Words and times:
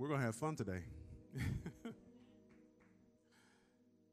We're 0.00 0.08
going 0.08 0.20
to 0.20 0.24
have 0.24 0.34
fun 0.34 0.56
today. 0.56 0.80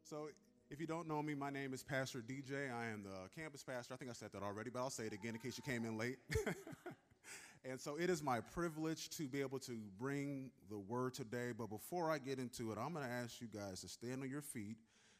so, 0.03 0.27
if 0.69 0.81
you 0.81 0.85
don't 0.85 1.07
know 1.07 1.23
me, 1.23 1.33
my 1.33 1.49
name 1.49 1.73
is 1.73 1.81
Pastor 1.81 2.19
DJ. 2.19 2.69
I 2.75 2.87
am 2.87 3.03
the 3.03 3.41
campus 3.41 3.63
pastor. 3.63 3.93
I 3.93 3.97
think 3.97 4.11
I 4.11 4.13
said 4.13 4.33
that 4.33 4.43
already, 4.43 4.69
but 4.69 4.79
I'll 4.79 4.89
say 4.89 5.05
it 5.05 5.13
again 5.13 5.33
in 5.35 5.39
case 5.39 5.55
you 5.55 5.63
came 5.63 5.85
in 5.85 5.97
late. 5.97 6.17
and 7.63 7.79
so, 7.79 7.95
it 7.95 8.09
is 8.09 8.21
my 8.21 8.41
privilege 8.41 9.09
to 9.11 9.29
be 9.29 9.39
able 9.39 9.59
to 9.59 9.79
bring 9.97 10.51
the 10.69 10.77
word 10.77 11.13
today. 11.13 11.53
But 11.57 11.69
before 11.69 12.11
I 12.11 12.17
get 12.17 12.37
into 12.37 12.73
it, 12.73 12.77
I'm 12.77 12.91
going 12.91 13.05
to 13.05 13.11
ask 13.11 13.39
you 13.39 13.47
guys 13.47 13.79
to 13.79 13.87
stand 13.87 14.21
on 14.23 14.29
your 14.29 14.41
feet 14.41 14.75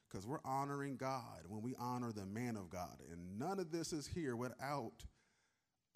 because 0.10 0.28
we're 0.28 0.44
honoring 0.44 0.98
God 0.98 1.46
when 1.48 1.62
we 1.62 1.76
honor 1.80 2.12
the 2.12 2.26
man 2.26 2.58
of 2.58 2.70
God. 2.70 2.98
And 3.10 3.40
none 3.40 3.62
of 3.62 3.72
this 3.72 3.94
is 3.94 4.06
here 4.06 4.36
without 4.36 5.06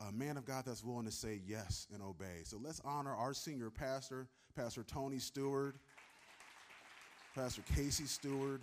a 0.08 0.12
man 0.12 0.38
of 0.38 0.46
God 0.46 0.64
that's 0.66 0.84
willing 0.84 1.06
to 1.06 1.12
say 1.12 1.42
yes 1.46 1.88
and 1.94 2.02
obey. 2.02 2.42
So 2.44 2.58
let's 2.62 2.82
honor 2.84 3.14
our 3.14 3.34
senior 3.34 3.70
pastor, 3.70 4.28
Pastor 4.56 4.84
Tony 4.84 5.20
Stewart, 5.20 5.76
Pastor 7.36 7.62
Casey 7.76 8.06
Stewart. 8.06 8.62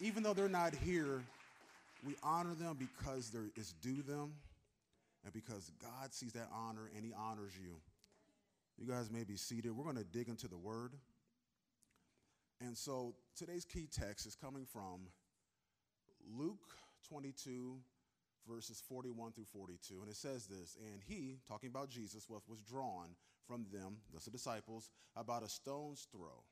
Even 0.00 0.22
though 0.22 0.34
they're 0.34 0.48
not 0.48 0.74
here, 0.74 1.22
we 2.06 2.14
honor 2.22 2.54
them 2.54 2.76
because 2.78 3.30
there 3.30 3.50
is 3.56 3.72
due 3.82 4.02
them 4.02 4.34
and 5.24 5.32
because 5.32 5.72
God 5.82 6.12
sees 6.12 6.32
that 6.32 6.48
honor 6.54 6.90
and 6.94 7.04
he 7.04 7.12
honors 7.18 7.52
you. 7.60 7.74
You 8.78 8.86
guys 8.86 9.10
may 9.10 9.24
be 9.24 9.36
seated. 9.36 9.72
We're 9.72 9.84
going 9.84 9.96
to 9.96 10.04
dig 10.04 10.28
into 10.28 10.48
the 10.48 10.58
word. 10.58 10.92
And 12.60 12.76
so 12.76 13.14
today's 13.36 13.64
key 13.64 13.88
text 13.90 14.26
is 14.26 14.34
coming 14.34 14.66
from 14.66 15.08
Luke 16.38 16.60
22, 17.08 17.76
verses 18.48 18.82
41 18.88 19.32
through 19.32 19.46
42. 19.52 20.00
And 20.00 20.10
it 20.10 20.16
says 20.16 20.46
this 20.46 20.76
And 20.84 21.00
he, 21.06 21.38
talking 21.48 21.68
about 21.68 21.90
Jesus, 21.90 22.28
was, 22.28 22.42
was 22.48 22.60
drawn 22.60 23.08
from 23.46 23.66
them, 23.72 23.96
the 24.12 24.30
disciples, 24.30 24.90
about 25.16 25.42
a 25.42 25.48
stone's 25.48 26.06
throw. 26.10 26.44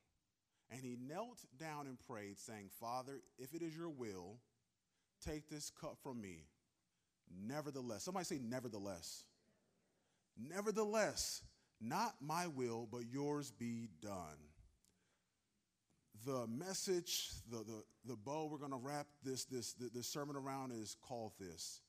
And 0.70 0.80
he 0.82 0.96
knelt 1.00 1.40
down 1.58 1.86
and 1.86 1.98
prayed, 1.98 2.38
saying, 2.38 2.70
Father, 2.80 3.20
if 3.38 3.54
it 3.54 3.62
is 3.62 3.76
your 3.76 3.90
will, 3.90 4.38
take 5.24 5.48
this 5.48 5.70
cup 5.70 5.98
from 6.02 6.20
me. 6.20 6.44
Nevertheless, 7.46 8.04
somebody 8.04 8.24
say, 8.24 8.40
Nevertheless. 8.42 9.24
Nevertheless, 10.36 11.42
not 11.80 12.14
my 12.20 12.46
will, 12.48 12.88
but 12.90 13.02
yours 13.10 13.52
be 13.52 13.88
done. 14.02 14.38
The 16.26 16.46
message, 16.46 17.28
the, 17.50 17.58
the, 17.58 17.84
the 18.06 18.16
bow 18.16 18.48
we're 18.50 18.58
going 18.58 18.70
to 18.70 18.78
wrap 18.78 19.06
this, 19.22 19.44
this, 19.44 19.74
this 19.74 20.06
sermon 20.06 20.36
around 20.36 20.72
is 20.72 20.96
called 21.02 21.32
this 21.38 21.80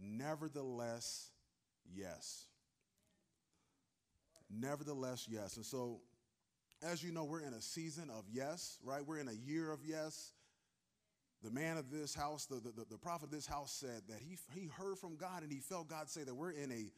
Nevertheless, 0.00 1.30
yes. 1.94 2.46
Nevertheless, 4.50 5.26
yes. 5.30 5.56
And 5.56 5.64
so, 5.64 6.00
as 6.82 7.02
you 7.02 7.12
know, 7.12 7.24
we're 7.24 7.42
in 7.42 7.54
a 7.54 7.60
season 7.60 8.10
of 8.10 8.24
yes, 8.32 8.78
right? 8.82 9.06
We're 9.06 9.18
in 9.18 9.28
a 9.28 9.32
year 9.32 9.70
of 9.70 9.80
yes. 9.84 10.32
The 11.42 11.50
man 11.50 11.78
of 11.78 11.90
this 11.90 12.14
house, 12.14 12.46
the, 12.46 12.56
the, 12.56 12.84
the 12.90 12.98
prophet 12.98 13.26
of 13.26 13.30
this 13.30 13.46
house 13.46 13.72
said 13.72 14.02
that 14.08 14.18
he, 14.20 14.36
he 14.52 14.66
heard 14.66 14.98
from 14.98 15.16
God 15.16 15.42
and 15.42 15.50
he 15.50 15.58
felt 15.58 15.88
God 15.88 16.10
say 16.10 16.22
that 16.22 16.34
we're 16.34 16.50
in 16.50 16.70
a 16.70 16.90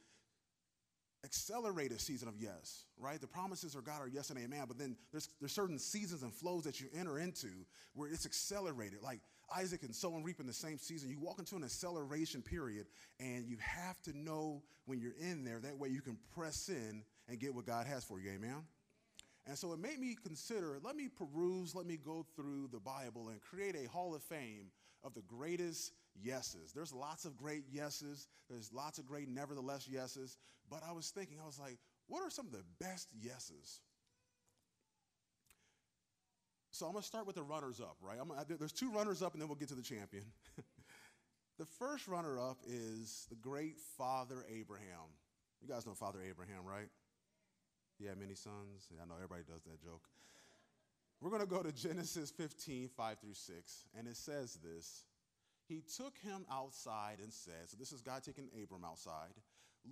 accelerated 1.25 2.01
season 2.01 2.27
of 2.27 2.35
yes, 2.37 2.85
right? 2.99 3.21
The 3.21 3.29
promises 3.29 3.75
of 3.77 3.85
God 3.85 4.01
are 4.01 4.09
yes 4.09 4.31
and 4.31 4.39
amen, 4.39 4.65
but 4.67 4.79
then 4.79 4.97
there's, 5.13 5.29
there's 5.41 5.53
certain 5.53 5.79
seasons 5.79 6.23
and 6.23 6.33
flows 6.33 6.65
that 6.65 6.81
you 6.81 6.89
enter 6.99 7.19
into 7.19 7.49
where 7.95 8.09
it's 8.09 8.27
accelerated. 8.27 9.03
Like 9.03 9.21
Isaac 9.57 9.83
and 9.83 9.95
sow 9.95 10.15
and 10.15 10.25
reap 10.25 10.41
in 10.41 10.47
the 10.47 10.53
same 10.53 10.79
season. 10.79 11.11
You 11.11 11.19
walk 11.21 11.39
into 11.39 11.57
an 11.57 11.65
acceleration 11.65 12.43
period, 12.43 12.87
and 13.21 13.47
you 13.47 13.57
have 13.61 14.01
to 14.03 14.17
know 14.17 14.63
when 14.87 15.01
you're 15.01 15.17
in 15.21 15.45
there. 15.45 15.61
That 15.61 15.79
way 15.79 15.89
you 15.89 16.03
can 16.03 16.19
press 16.35 16.69
in 16.69 17.03
and 17.29 17.39
get 17.39 17.55
what 17.55 17.67
God 17.67 17.87
has 17.87 18.05
for 18.05 18.21
you. 18.21 18.31
Amen? 18.33 18.63
And 19.47 19.59
so 19.59 19.73
it 19.73 19.81
made 19.81 19.99
me 19.99 20.17
consider 20.25 20.79
let 20.83 20.97
me 20.97 21.09
peruse, 21.09 21.75
let 21.75 21.87
me 21.87 21.97
go 21.97 22.25
through 22.37 22.69
the 22.73 22.81
Bible 22.81 23.29
and 23.29 23.41
create 23.41 23.75
a 23.75 23.89
hall 23.89 24.15
of 24.15 24.23
fame 24.23 24.71
of 25.03 25.15
the 25.15 25.23
greatest 25.23 25.93
yeses. 26.23 26.73
There's 26.73 26.93
lots 26.93 27.25
of 27.25 27.37
great 27.37 27.65
yeses, 27.71 28.29
there's 28.49 28.73
lots 28.73 28.99
of 28.99 29.07
great 29.07 29.29
nevertheless 29.29 29.89
yeses. 29.89 30.37
But 30.71 30.83
I 30.89 30.93
was 30.93 31.11
thinking, 31.11 31.39
I 31.43 31.47
was 31.47 31.59
like, 31.59 31.79
what 32.07 32.23
are 32.23 32.31
some 32.31 32.47
of 32.47 32.53
the 32.53 32.65
best 32.81 33.09
yeses? 33.21 33.81
So 36.73 36.87
I'm 36.87 36.93
going 36.93 37.03
to 37.03 37.07
start 37.07 37.27
with 37.27 37.37
the 37.37 37.43
runners 37.43 37.81
up, 37.81 37.99
right? 38.01 38.19
There's 38.49 38.73
two 38.73 38.91
runners 38.91 39.23
up, 39.23 39.35
and 39.35 39.43
then 39.43 39.49
we'll 39.49 39.59
get 39.59 39.69
to 39.69 39.75
the 39.75 39.83
champion. 39.83 40.25
the 41.59 41.67
first 41.67 42.09
runner 42.09 42.41
up 42.41 42.57
is 42.67 43.27
the 43.29 43.37
great 43.37 43.79
Father 43.99 44.45
Abraham. 44.51 45.13
You 45.61 45.69
guys 45.69 45.87
know 45.87 45.93
Father 45.93 46.21
Abraham, 46.27 46.65
right? 46.65 46.89
He 47.99 48.07
had 48.07 48.19
many 48.19 48.35
sons. 48.35 48.89
I 49.01 49.07
know 49.07 49.17
everybody 49.17 49.43
does 49.47 49.63
that 49.65 49.83
joke. 49.83 50.09
We're 51.21 51.29
going 51.29 51.43
to 51.43 51.47
go 51.47 51.63
to 51.63 51.73
Genesis 51.73 52.31
15, 52.31 52.89
5 52.89 53.19
through 53.19 53.35
6, 53.35 53.87
and 53.97 54.09
it 54.09 54.17
says 54.17 54.59
this 54.65 55.05
He 55.69 55.83
took 55.99 56.17
him 56.19 56.47
outside 56.51 57.19
and 57.23 57.31
said, 57.31 57.69
So 57.69 57.77
this 57.79 57.93
is 57.93 58.01
God 58.01 58.23
taking 58.25 58.49
Abram 58.61 58.85
outside. 58.85 59.35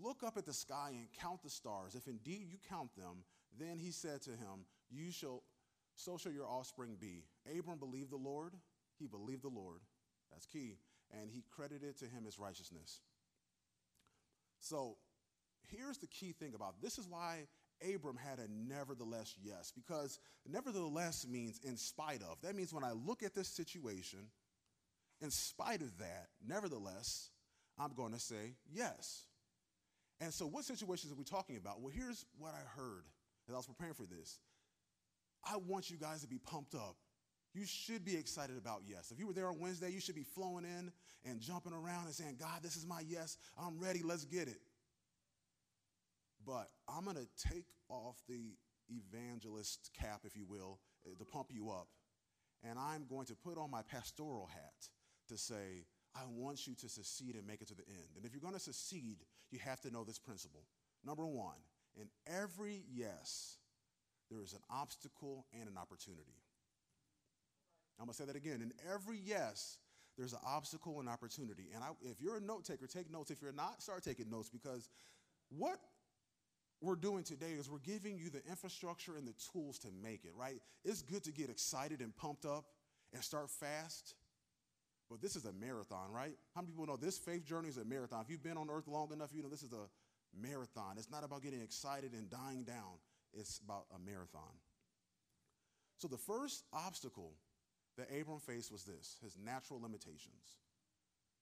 Look 0.02 0.22
up 0.24 0.38
at 0.38 0.46
the 0.46 0.54
sky 0.54 0.92
and 0.92 1.08
count 1.20 1.42
the 1.42 1.50
stars. 1.50 1.94
If 1.94 2.08
indeed 2.08 2.46
you 2.50 2.58
count 2.70 2.96
them, 2.96 3.24
then 3.58 3.78
he 3.78 3.90
said 3.90 4.22
to 4.22 4.30
him, 4.30 4.64
You 4.90 5.10
shall 5.10 5.42
so 6.00 6.16
shall 6.16 6.32
your 6.32 6.46
offspring 6.46 6.96
be. 6.98 7.24
Abram 7.58 7.78
believed 7.78 8.10
the 8.10 8.16
Lord. 8.16 8.54
He 8.98 9.06
believed 9.06 9.42
the 9.42 9.48
Lord. 9.48 9.80
That's 10.30 10.46
key. 10.46 10.78
And 11.10 11.30
he 11.30 11.44
credited 11.50 11.98
to 11.98 12.06
him 12.06 12.24
his 12.24 12.38
righteousness. 12.38 13.00
So 14.60 14.96
here's 15.68 15.98
the 15.98 16.06
key 16.06 16.32
thing 16.32 16.54
about 16.54 16.80
this 16.80 16.98
is 16.98 17.08
why 17.08 17.46
Abram 17.82 18.16
had 18.16 18.38
a 18.38 18.46
nevertheless 18.50 19.34
yes, 19.42 19.72
because 19.74 20.18
nevertheless 20.46 21.26
means 21.28 21.60
in 21.64 21.76
spite 21.76 22.22
of. 22.22 22.40
That 22.42 22.54
means 22.54 22.72
when 22.72 22.84
I 22.84 22.92
look 22.92 23.22
at 23.22 23.34
this 23.34 23.48
situation, 23.48 24.20
in 25.20 25.30
spite 25.30 25.80
of 25.80 25.98
that, 25.98 26.28
nevertheless, 26.46 27.30
I'm 27.78 27.94
going 27.94 28.12
to 28.12 28.20
say 28.20 28.54
yes. 28.70 29.24
And 30.20 30.32
so, 30.32 30.46
what 30.46 30.64
situations 30.64 31.12
are 31.12 31.16
we 31.16 31.24
talking 31.24 31.56
about? 31.56 31.80
Well, 31.80 31.92
here's 31.94 32.26
what 32.38 32.52
I 32.52 32.80
heard 32.80 33.04
as 33.48 33.54
I 33.54 33.56
was 33.56 33.66
preparing 33.66 33.94
for 33.94 34.04
this. 34.04 34.38
I 35.44 35.56
want 35.56 35.90
you 35.90 35.96
guys 35.96 36.22
to 36.22 36.28
be 36.28 36.38
pumped 36.38 36.74
up. 36.74 36.96
You 37.52 37.66
should 37.66 38.04
be 38.04 38.14
excited 38.16 38.56
about 38.56 38.82
yes. 38.86 39.10
If 39.10 39.18
you 39.18 39.26
were 39.26 39.32
there 39.32 39.48
on 39.48 39.58
Wednesday, 39.58 39.90
you 39.90 40.00
should 40.00 40.14
be 40.14 40.22
flowing 40.22 40.64
in 40.64 40.92
and 41.24 41.40
jumping 41.40 41.72
around 41.72 42.06
and 42.06 42.14
saying, 42.14 42.36
God, 42.38 42.62
this 42.62 42.76
is 42.76 42.86
my 42.86 43.02
yes. 43.06 43.38
I'm 43.58 43.78
ready. 43.78 44.02
Let's 44.04 44.24
get 44.24 44.46
it. 44.46 44.60
But 46.46 46.70
I'm 46.88 47.04
going 47.04 47.16
to 47.16 47.48
take 47.48 47.66
off 47.88 48.22
the 48.28 48.54
evangelist 48.88 49.90
cap, 49.98 50.20
if 50.24 50.36
you 50.36 50.46
will, 50.46 50.78
eh, 51.06 51.14
to 51.18 51.24
pump 51.24 51.48
you 51.50 51.70
up. 51.70 51.88
And 52.62 52.78
I'm 52.78 53.06
going 53.08 53.26
to 53.26 53.34
put 53.34 53.58
on 53.58 53.70
my 53.70 53.82
pastoral 53.82 54.48
hat 54.52 54.88
to 55.28 55.36
say, 55.36 55.86
I 56.14 56.22
want 56.28 56.66
you 56.66 56.74
to 56.76 56.88
succeed 56.88 57.34
and 57.34 57.46
make 57.46 57.62
it 57.62 57.68
to 57.68 57.74
the 57.74 57.86
end. 57.88 58.16
And 58.16 58.24
if 58.24 58.32
you're 58.32 58.40
going 58.40 58.54
to 58.54 58.60
succeed, 58.60 59.18
you 59.50 59.58
have 59.60 59.80
to 59.82 59.90
know 59.90 60.04
this 60.04 60.18
principle. 60.18 60.64
Number 61.04 61.26
one, 61.26 61.56
in 61.96 62.08
every 62.26 62.84
yes, 62.92 63.56
there 64.30 64.42
is 64.42 64.52
an 64.52 64.60
obstacle 64.70 65.46
and 65.58 65.68
an 65.68 65.76
opportunity. 65.76 66.36
I'm 67.98 68.06
going 68.06 68.14
to 68.14 68.18
say 68.18 68.24
that 68.24 68.36
again. 68.36 68.62
In 68.62 68.72
every 68.90 69.18
yes, 69.22 69.78
there's 70.16 70.32
an 70.32 70.38
obstacle 70.46 71.00
and 71.00 71.08
opportunity. 71.08 71.68
And 71.74 71.84
I, 71.84 71.88
if 72.02 72.20
you're 72.20 72.36
a 72.36 72.40
note 72.40 72.64
taker, 72.64 72.86
take 72.86 73.10
notes. 73.10 73.30
If 73.30 73.42
you're 73.42 73.52
not, 73.52 73.82
start 73.82 74.02
taking 74.02 74.30
notes 74.30 74.48
because 74.48 74.88
what 75.50 75.78
we're 76.80 76.96
doing 76.96 77.24
today 77.24 77.52
is 77.58 77.68
we're 77.68 77.78
giving 77.78 78.16
you 78.16 78.30
the 78.30 78.42
infrastructure 78.48 79.16
and 79.16 79.26
the 79.26 79.34
tools 79.52 79.78
to 79.80 79.88
make 80.02 80.24
it, 80.24 80.32
right? 80.34 80.60
It's 80.84 81.02
good 81.02 81.24
to 81.24 81.32
get 81.32 81.50
excited 81.50 82.00
and 82.00 82.16
pumped 82.16 82.46
up 82.46 82.64
and 83.12 83.22
start 83.22 83.50
fast. 83.50 84.14
But 85.10 85.20
this 85.20 85.36
is 85.36 85.44
a 85.44 85.52
marathon, 85.52 86.12
right? 86.12 86.36
How 86.54 86.62
many 86.62 86.72
people 86.72 86.86
know 86.86 86.96
this 86.96 87.18
faith 87.18 87.44
journey 87.44 87.68
is 87.68 87.76
a 87.76 87.84
marathon? 87.84 88.22
If 88.22 88.30
you've 88.30 88.42
been 88.42 88.56
on 88.56 88.70
earth 88.70 88.86
long 88.86 89.12
enough, 89.12 89.30
you 89.34 89.42
know 89.42 89.48
this 89.48 89.64
is 89.64 89.72
a 89.72 89.88
marathon. 90.40 90.94
It's 90.96 91.10
not 91.10 91.24
about 91.24 91.42
getting 91.42 91.60
excited 91.60 92.12
and 92.12 92.30
dying 92.30 92.62
down 92.62 93.00
it's 93.32 93.60
about 93.64 93.84
a 93.94 93.98
marathon. 93.98 94.54
So 95.98 96.08
the 96.08 96.18
first 96.18 96.64
obstacle 96.72 97.34
that 97.96 98.08
Abram 98.08 98.40
faced 98.40 98.72
was 98.72 98.84
this 98.84 99.16
his 99.22 99.36
natural 99.36 99.80
limitations. 99.80 100.60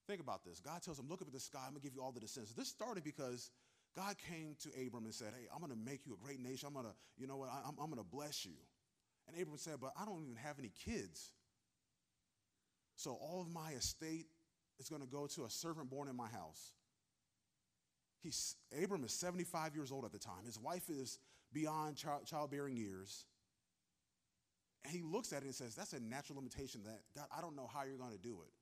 Think 0.06 0.20
about 0.20 0.42
this. 0.42 0.58
God 0.58 0.82
tells 0.82 0.98
him, 0.98 1.06
Look 1.08 1.20
up 1.22 1.28
at 1.28 1.34
the 1.34 1.40
sky, 1.40 1.60
I'm 1.64 1.72
gonna 1.72 1.80
give 1.80 1.94
you 1.94 2.02
all 2.02 2.12
the 2.12 2.20
descendants. 2.20 2.54
This 2.54 2.68
started 2.68 3.04
because 3.04 3.50
God 3.94 4.16
came 4.30 4.56
to 4.62 4.68
Abram 4.86 5.04
and 5.04 5.14
said, 5.14 5.32
Hey, 5.38 5.46
I'm 5.54 5.60
gonna 5.60 5.76
make 5.76 6.06
you 6.06 6.14
a 6.14 6.24
great 6.24 6.40
nation. 6.40 6.66
I'm 6.66 6.74
gonna, 6.74 6.94
you 7.16 7.26
know 7.26 7.36
what, 7.36 7.50
I'm, 7.50 7.74
I'm 7.80 7.90
gonna 7.90 8.02
bless 8.02 8.44
you. 8.44 8.54
And 9.28 9.40
Abram 9.40 9.58
said, 9.58 9.74
But 9.80 9.92
I 10.00 10.04
don't 10.04 10.22
even 10.22 10.36
have 10.36 10.58
any 10.58 10.72
kids. 10.84 11.32
So 12.96 13.12
all 13.12 13.40
of 13.40 13.48
my 13.52 13.72
estate 13.72 14.26
is 14.80 14.88
gonna 14.88 15.06
go 15.06 15.26
to 15.34 15.44
a 15.44 15.50
servant 15.50 15.90
born 15.90 16.08
in 16.08 16.16
my 16.16 16.28
house. 16.28 16.72
He's, 18.22 18.56
Abram 18.82 19.04
is 19.04 19.12
75 19.12 19.76
years 19.76 19.92
old 19.92 20.04
at 20.04 20.12
the 20.12 20.18
time. 20.18 20.44
His 20.44 20.58
wife 20.58 20.90
is 20.90 21.18
beyond 21.52 21.96
child, 21.96 22.26
childbearing 22.26 22.76
years. 22.76 23.24
And 24.84 24.92
he 24.92 25.02
looks 25.02 25.32
at 25.32 25.42
it 25.42 25.46
and 25.46 25.54
says, 25.54 25.74
That's 25.74 25.92
a 25.92 26.00
natural 26.00 26.36
limitation 26.36 26.82
that, 26.84 27.00
God, 27.14 27.26
I 27.36 27.40
don't 27.40 27.56
know 27.56 27.68
how 27.72 27.84
you're 27.84 27.98
going 27.98 28.12
to 28.12 28.22
do 28.22 28.38
it. 28.42 28.52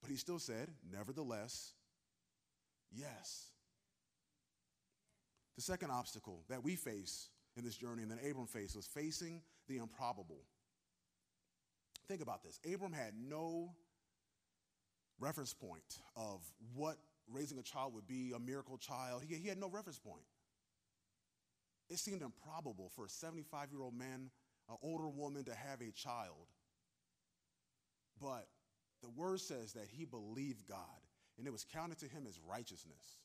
But 0.00 0.10
he 0.10 0.16
still 0.16 0.38
said, 0.38 0.68
Nevertheless, 0.90 1.72
yes. 2.90 3.46
The 5.56 5.62
second 5.62 5.90
obstacle 5.90 6.44
that 6.48 6.64
we 6.64 6.76
face 6.76 7.28
in 7.56 7.64
this 7.64 7.76
journey 7.76 8.02
and 8.02 8.10
that 8.10 8.18
Abram 8.28 8.46
faced 8.46 8.74
was 8.74 8.86
facing 8.86 9.42
the 9.68 9.76
improbable. 9.76 10.40
Think 12.08 12.22
about 12.22 12.42
this 12.42 12.58
Abram 12.72 12.92
had 12.92 13.12
no 13.16 13.74
reference 15.20 15.54
point 15.54 16.00
of 16.16 16.40
what 16.74 16.96
raising 17.30 17.58
a 17.58 17.62
child 17.62 17.94
would 17.94 18.06
be, 18.06 18.32
a 18.34 18.38
miracle 18.38 18.76
child. 18.76 19.22
He, 19.26 19.36
he 19.36 19.48
had 19.48 19.58
no 19.58 19.68
reference 19.68 19.98
point. 19.98 20.24
It 21.92 21.98
seemed 21.98 22.22
improbable 22.22 22.90
for 22.96 23.04
a 23.04 23.08
75 23.10 23.70
year 23.70 23.82
old 23.82 23.94
man, 23.94 24.30
an 24.70 24.76
older 24.82 25.08
woman, 25.08 25.44
to 25.44 25.54
have 25.54 25.82
a 25.82 25.90
child. 25.92 26.48
But 28.18 28.46
the 29.02 29.10
word 29.10 29.40
says 29.40 29.74
that 29.74 29.88
he 29.90 30.06
believed 30.06 30.66
God 30.66 30.78
and 31.36 31.46
it 31.46 31.50
was 31.50 31.66
counted 31.70 31.98
to 31.98 32.06
him 32.06 32.24
as 32.26 32.40
righteousness. 32.48 33.18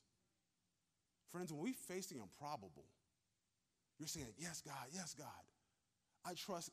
Friends, 1.32 1.50
when 1.50 1.62
we 1.62 1.72
face 1.72 2.08
the 2.08 2.16
improbable, 2.16 2.84
you're 3.98 4.06
saying, 4.06 4.26
Yes, 4.36 4.60
God, 4.60 4.86
yes, 4.92 5.14
God. 5.14 5.26
I 6.26 6.34
trust 6.34 6.70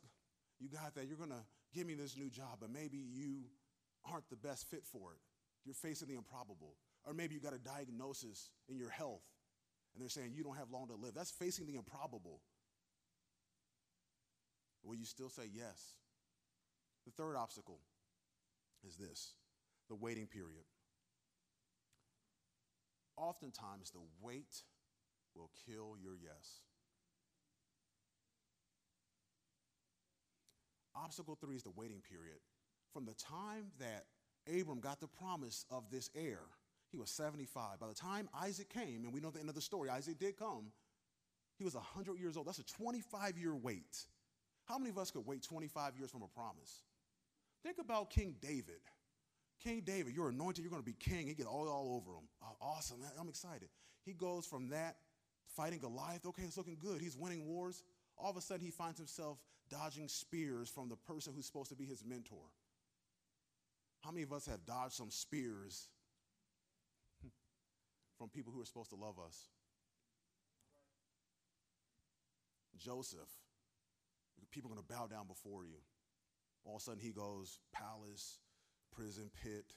you, 0.60 0.68
God, 0.68 0.92
that 0.96 1.08
you're 1.08 1.18
going 1.18 1.30
to 1.30 1.46
give 1.74 1.88
me 1.88 1.94
this 1.94 2.18
new 2.18 2.30
job, 2.30 2.58
but 2.60 2.72
maybe 2.72 2.98
you 2.98 3.44
aren't 4.12 4.30
the 4.30 4.36
best 4.36 4.70
fit 4.70 4.84
for 4.84 5.14
it. 5.14 5.20
You're 5.64 5.76
facing 5.76 6.10
the 6.10 6.16
improbable. 6.16 6.76
Or 7.06 7.14
maybe 7.14 7.36
you 7.36 7.40
got 7.40 7.54
a 7.54 7.60
diagnosis 7.60 8.50
in 8.68 8.78
your 8.78 8.90
health 8.90 9.22
and 9.96 10.02
they're 10.02 10.10
saying 10.10 10.34
you 10.36 10.44
don't 10.44 10.58
have 10.58 10.72
long 10.72 10.88
to 10.90 10.96
live. 10.96 11.14
That's 11.16 11.32
facing 11.32 11.68
the 11.68 11.76
improbable. 11.76 12.42
Will 14.84 14.96
you 14.96 15.06
still 15.06 15.30
say 15.30 15.44
yes? 15.52 15.96
The 17.06 17.12
third 17.12 17.36
obstacle 17.36 17.80
is 18.86 18.98
this 18.98 19.34
the 19.88 19.96
waiting 19.96 20.28
period. 20.28 20.66
Oftentimes, 23.18 23.92
the 23.92 24.02
wait 24.22 24.64
will 25.36 25.50
kill 25.66 25.96
your 26.02 26.18
yes. 26.22 26.60
Obstacle 30.96 31.38
three 31.40 31.56
is 31.56 31.64
the 31.64 31.72
waiting 31.72 32.02
period. 32.02 32.40
From 32.92 33.06
the 33.06 33.14
time 33.14 33.68
that 33.80 34.06
Abram 34.48 34.80
got 34.80 35.00
the 35.00 35.08
promise 35.08 35.66
of 35.70 35.90
this 35.92 36.10
heir, 36.16 36.40
he 36.96 37.00
was 37.00 37.10
75. 37.12 37.80
By 37.80 37.88
the 37.88 37.94
time 37.94 38.30
Isaac 38.42 38.70
came, 38.70 39.04
and 39.04 39.14
we 39.14 39.20
know 39.20 39.30
the 39.30 39.42
end 39.42 39.50
of 39.50 39.56
the 39.56 39.62
story, 39.62 39.90
Isaac 39.90 40.18
did 40.18 40.38
come, 40.38 40.72
he 41.58 41.66
was 41.66 41.76
100 41.76 42.18
years 42.18 42.38
old. 42.38 42.48
That's 42.48 42.60
a 42.60 42.64
25 42.64 43.38
year 43.38 43.54
wait. 43.54 44.06
How 44.64 44.78
many 44.78 44.90
of 44.90 44.98
us 44.98 45.12
could 45.12 45.26
wait 45.26 45.44
25 45.44 45.98
years 45.98 46.10
from 46.10 46.24
a 46.24 46.28
promise? 46.28 46.84
Think 47.64 47.78
about 47.80 48.10
King 48.10 48.36
David. 48.42 48.80
King 49.62 49.82
David, 49.86 50.14
you're 50.16 50.30
anointed, 50.30 50.64
you're 50.64 50.72
going 50.72 50.82
to 50.82 50.86
be 50.86 50.94
king. 50.94 51.28
He 51.28 51.34
get 51.34 51.48
all, 51.48 51.68
all 51.68 51.96
over 51.96 52.18
him. 52.18 52.28
Oh, 52.42 52.56
awesome, 52.62 53.00
I'm 53.20 53.30
excited. 53.30 53.68
He 54.06 54.14
goes 54.14 54.46
from 54.46 54.70
that 54.70 54.96
fighting 55.56 55.80
Goliath, 55.80 56.26
okay, 56.26 56.44
it's 56.44 56.58
looking 56.58 56.78
good. 56.80 57.02
He's 57.02 57.18
winning 57.18 57.46
wars. 57.46 57.84
All 58.18 58.30
of 58.30 58.38
a 58.38 58.42
sudden, 58.42 58.66
he 58.66 58.72
finds 58.72 58.98
himself 58.98 59.40
dodging 59.70 60.08
spears 60.08 60.70
from 60.70 60.88
the 60.88 60.96
person 60.96 61.34
who's 61.36 61.46
supposed 61.46 61.70
to 61.70 61.76
be 61.76 61.86
his 61.86 62.06
mentor. 62.06 62.46
How 64.02 64.12
many 64.12 64.24
of 64.24 64.32
us 64.32 64.46
have 64.46 64.66
dodged 64.66 64.94
some 64.94 65.10
spears 65.10 65.90
from 68.18 68.30
people 68.30 68.54
who 68.54 68.62
are 68.62 68.66
supposed 68.66 68.90
to 68.90 68.96
love 68.96 69.16
us? 69.20 69.50
Joseph, 72.78 73.30
people 74.52 74.72
are 74.72 74.76
going 74.76 74.86
to 74.86 74.94
bow 74.94 75.08
down 75.08 75.28
before 75.28 75.66
you. 75.66 75.80
All 76.66 76.76
of 76.76 76.82
a 76.82 76.84
sudden, 76.84 77.00
he 77.00 77.12
goes 77.12 77.60
palace, 77.74 78.40
prison 78.92 79.30
pit, 79.44 79.74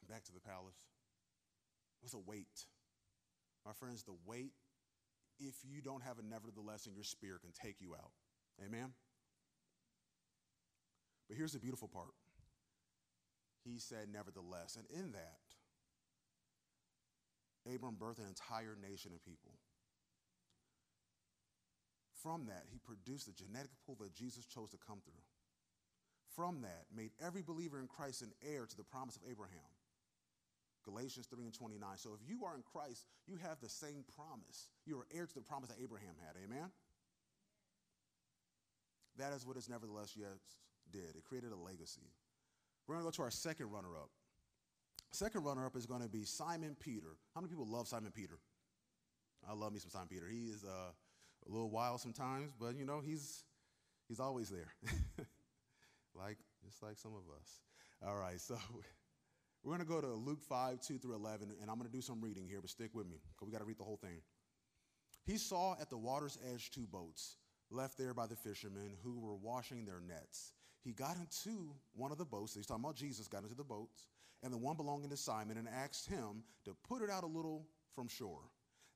and 0.00 0.08
back 0.08 0.24
to 0.24 0.32
the 0.32 0.40
palace. 0.40 0.76
It 2.00 2.04
was 2.04 2.14
a 2.14 2.18
wait. 2.18 2.66
My 3.64 3.72
friends, 3.72 4.02
the 4.02 4.14
wait, 4.26 4.52
if 5.38 5.54
you 5.64 5.80
don't 5.82 6.02
have 6.02 6.18
a 6.18 6.22
nevertheless 6.22 6.86
in 6.86 6.94
your 6.94 7.04
spirit, 7.04 7.42
can 7.42 7.52
take 7.52 7.80
you 7.80 7.94
out. 7.94 8.12
Amen? 8.64 8.92
But 11.28 11.36
here's 11.36 11.52
the 11.52 11.60
beautiful 11.60 11.88
part. 11.88 12.14
He 13.64 13.78
said, 13.78 14.08
nevertheless. 14.12 14.76
And 14.76 14.86
in 14.90 15.12
that, 15.12 15.38
Abram 17.66 17.96
birthed 17.96 18.18
an 18.18 18.28
entire 18.28 18.76
nation 18.80 19.12
of 19.14 19.24
people. 19.24 19.52
From 22.22 22.46
that, 22.46 22.64
he 22.70 22.78
produced 22.78 23.26
the 23.26 23.32
genetic 23.32 23.70
pool 23.86 23.96
that 24.00 24.14
Jesus 24.14 24.44
chose 24.44 24.70
to 24.70 24.78
come 24.78 25.00
through 25.04 25.22
from 26.34 26.62
that 26.62 26.86
made 26.94 27.10
every 27.20 27.42
believer 27.42 27.78
in 27.78 27.86
Christ 27.86 28.22
an 28.22 28.32
heir 28.40 28.66
to 28.66 28.76
the 28.76 28.84
promise 28.84 29.16
of 29.16 29.22
Abraham. 29.30 29.70
Galatians 30.84 31.26
3 31.26 31.44
and 31.44 31.52
29. 31.52 31.88
So 31.96 32.16
if 32.16 32.26
you 32.26 32.44
are 32.44 32.54
in 32.54 32.62
Christ, 32.62 33.04
you 33.26 33.36
have 33.36 33.60
the 33.60 33.68
same 33.68 34.04
promise. 34.16 34.68
You 34.86 34.98
are 34.98 35.06
heir 35.12 35.26
to 35.26 35.34
the 35.34 35.42
promise 35.42 35.68
that 35.68 35.76
Abraham 35.82 36.14
had. 36.24 36.40
Amen? 36.42 36.70
That 39.18 39.34
is 39.34 39.46
what 39.46 39.56
it's 39.56 39.68
nevertheless 39.68 40.14
yes 40.16 40.38
did. 40.90 41.16
It 41.16 41.24
created 41.24 41.52
a 41.52 41.56
legacy. 41.56 42.08
We're 42.86 42.94
going 42.94 43.04
to 43.04 43.12
go 43.12 43.16
to 43.16 43.22
our 43.22 43.30
second 43.30 43.70
runner 43.70 43.94
up. 44.00 44.08
Second 45.12 45.44
runner 45.44 45.66
up 45.66 45.76
is 45.76 45.86
going 45.86 46.02
to 46.02 46.08
be 46.08 46.24
Simon 46.24 46.76
Peter. 46.78 47.16
How 47.34 47.40
many 47.40 47.50
people 47.50 47.66
love 47.66 47.88
Simon 47.88 48.12
Peter? 48.14 48.38
I 49.48 49.54
love 49.54 49.72
me 49.72 49.80
some 49.80 49.90
Simon 49.90 50.08
Peter. 50.08 50.26
He 50.30 50.46
is 50.46 50.64
uh, 50.64 50.92
a 51.46 51.50
little 51.50 51.70
wild 51.70 52.00
sometimes, 52.00 52.52
but 52.58 52.76
you 52.76 52.84
know, 52.84 53.00
he's, 53.04 53.42
he's 54.08 54.20
always 54.20 54.50
there. 54.50 54.72
like 56.14 56.38
just 56.64 56.82
like 56.82 56.96
some 56.96 57.12
of 57.12 57.22
us. 57.40 57.60
All 58.06 58.16
right, 58.16 58.40
so 58.40 58.56
we're 59.64 59.76
going 59.76 59.86
to 59.86 59.92
go 59.92 60.00
to 60.00 60.14
Luke 60.14 60.42
5, 60.42 60.80
2 60.80 60.98
through 60.98 61.14
11, 61.14 61.48
and 61.60 61.70
I'm 61.70 61.76
going 61.76 61.90
to 61.90 61.94
do 61.94 62.02
some 62.02 62.20
reading 62.20 62.46
here, 62.48 62.60
but 62.60 62.70
stick 62.70 62.90
with 62.94 63.06
me 63.06 63.16
because 63.34 63.46
we 63.46 63.52
got 63.52 63.58
to 63.58 63.64
read 63.64 63.78
the 63.78 63.84
whole 63.84 63.98
thing. 63.98 64.20
He 65.24 65.36
saw 65.36 65.74
at 65.80 65.90
the 65.90 65.98
water's 65.98 66.38
edge 66.52 66.70
two 66.70 66.86
boats 66.86 67.36
left 67.70 67.98
there 67.98 68.14
by 68.14 68.26
the 68.26 68.36
fishermen 68.36 68.96
who 69.02 69.18
were 69.18 69.36
washing 69.36 69.84
their 69.84 70.00
nets. 70.00 70.52
He 70.82 70.92
got 70.92 71.16
into 71.16 71.74
one 71.94 72.10
of 72.10 72.18
the 72.18 72.24
boats, 72.24 72.54
he's 72.54 72.66
talking 72.66 72.84
about 72.84 72.96
Jesus, 72.96 73.28
got 73.28 73.42
into 73.42 73.54
the 73.54 73.64
boats, 73.64 74.06
and 74.42 74.52
the 74.52 74.58
one 74.58 74.76
belonging 74.76 75.10
to 75.10 75.16
Simon, 75.16 75.56
and 75.56 75.68
asked 75.68 76.08
him 76.08 76.42
to 76.64 76.74
put 76.88 77.02
it 77.02 77.10
out 77.10 77.24
a 77.24 77.28
little 77.28 77.66
from 77.94 78.08
shore. 78.08 78.50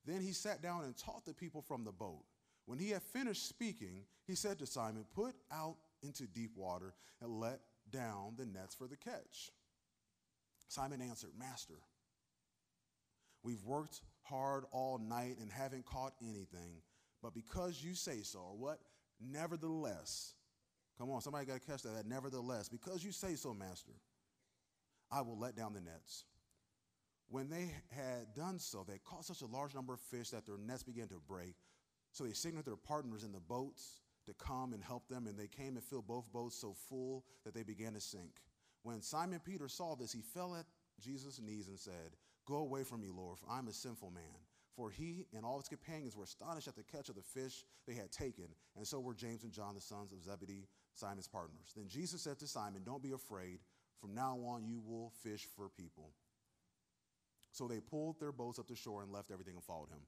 Then 0.07 0.21
he 0.21 0.33
sat 0.33 0.63
down 0.63 0.85
and 0.85 0.97
taught 0.97 1.25
the 1.25 1.35
people 1.35 1.63
from 1.63 1.85
the 1.85 1.93
boat. 1.93 2.25
When 2.67 2.79
he 2.79 2.91
had 2.91 3.03
finished 3.03 3.49
speaking, 3.49 4.05
he 4.27 4.35
said 4.35 4.59
to 4.59 4.67
Simon, 4.67 5.05
Put 5.15 5.35
out 5.53 5.77
into 6.03 6.27
deep 6.27 6.57
water 6.57 6.95
and 7.21 7.41
let 7.41 7.61
down 7.91 8.35
the 8.37 8.47
nets 8.47 8.75
for 8.75 8.87
the 8.87 8.97
catch. 8.97 9.51
Simon 10.69 11.01
answered, 11.03 11.31
Master, 11.39 11.79
we've 13.43 13.63
worked 13.65 14.01
hard 14.23 14.65
all 14.73 14.99
night 14.99 15.37
and 15.41 15.51
haven't 15.51 15.85
caught 15.85 16.15
anything, 16.23 16.83
but 17.23 17.35
because 17.35 17.83
you 17.83 17.95
say 17.95 18.23
so, 18.23 18.39
or 18.39 18.57
what? 18.57 18.79
Nevertheless, 19.21 20.35
come 20.99 21.11
on, 21.11 21.21
somebody 21.21 21.47
got 21.47 21.61
to 21.61 21.67
catch 21.67 21.83
that, 21.83 21.95
that. 21.95 22.07
Nevertheless, 22.07 22.69
because 22.69 23.05
you 23.05 23.13
say 23.13 23.35
so, 23.35 23.55
Master, 23.55 23.93
I 25.11 25.21
will 25.21 25.39
let 25.39 25.57
down 25.57 25.75
the 25.75 25.81
nets. 25.81 26.25
When 27.29 27.49
they 27.49 27.71
had 27.91 28.35
done 28.35 28.59
so, 28.59 28.85
they 28.87 28.99
caught 29.05 29.25
such 29.25 29.43
a 29.43 29.47
large 29.47 29.75
number 29.75 29.95
of 29.95 30.01
fish 30.01 30.31
that 30.31 30.47
their 30.47 30.59
nets 30.59 30.83
began 30.83 31.09
to 31.09 31.21
break. 31.27 31.55
So 32.13 32.25
they 32.25 32.33
signaled 32.33 32.67
their 32.67 32.77
partners 32.77 33.25
in 33.25 33.33
the 33.33 33.41
boats 33.41 34.03
to 34.27 34.35
come 34.35 34.73
and 34.73 34.83
help 34.83 35.09
them, 35.09 35.27
and 35.27 35.39
they 35.39 35.49
came 35.49 35.77
and 35.77 35.85
filled 35.85 36.07
both 36.07 36.33
boats 36.33 36.57
so 36.57 36.75
full 36.89 37.25
that 37.45 37.55
they 37.55 37.63
began 37.63 37.95
to 37.95 38.01
sink. 38.01 38.41
When 38.83 39.03
Simon 39.03 39.41
Peter 39.45 39.69
saw 39.69 39.97
this, 39.97 40.13
he 40.13 40.21
fell 40.21 40.55
at 40.55 40.67
Jesus' 41.01 41.41
knees 41.41 41.69
and 41.69 41.79
said, 41.79 42.17
Go 42.47 42.57
away 42.57 42.85
from 42.85 43.01
me, 43.01 43.09
Lord, 43.11 43.39
for 43.39 43.51
I'm 43.51 43.69
a 43.69 43.73
sinful 43.73 44.11
man. 44.11 44.23
For 44.77 44.91
he 44.91 45.27
and 45.35 45.45
all 45.45 45.59
his 45.59 45.69
companions 45.69 46.17
were 46.17 46.25
astonished 46.25 46.69
at 46.69 46.77
the 46.77 46.83
catch 46.83 47.09
of 47.09 47.15
the 47.15 47.23
fish 47.23 47.65
they 47.87 47.95
had 47.95 48.11
taken, 48.11 48.47
and 48.77 48.87
so 48.87 48.99
were 49.01 49.15
James 49.15 49.45
and 49.45 49.53
John, 49.53 49.75
the 49.75 49.81
sons 49.81 50.13
of 50.13 50.23
Zebedee, 50.23 50.67
Simon's 50.95 51.29
partners. 51.29 51.73
Then 51.77 51.89
Jesus 51.89 52.23
said 52.23 52.39
to 52.41 52.47
Simon, 52.47 52.83
Don't 52.85 53.03
be 53.03 53.13
afraid. 53.13 53.61
From 54.05 54.15
now 54.15 54.37
on, 54.49 54.67
you 54.67 54.83
will 54.87 55.11
fish 55.23 55.47
for 55.57 55.71
people. 55.71 56.11
So 57.53 57.67
they 57.67 57.81
pulled 57.81 58.21
their 58.21 58.33
boats 58.33 58.59
up 58.59 58.67
to 58.69 58.77
shore 58.77 59.03
and 59.03 59.11
left 59.11 59.31
everything 59.31 59.55
and 59.55 59.65
followed 59.65 59.89
him. 59.89 60.01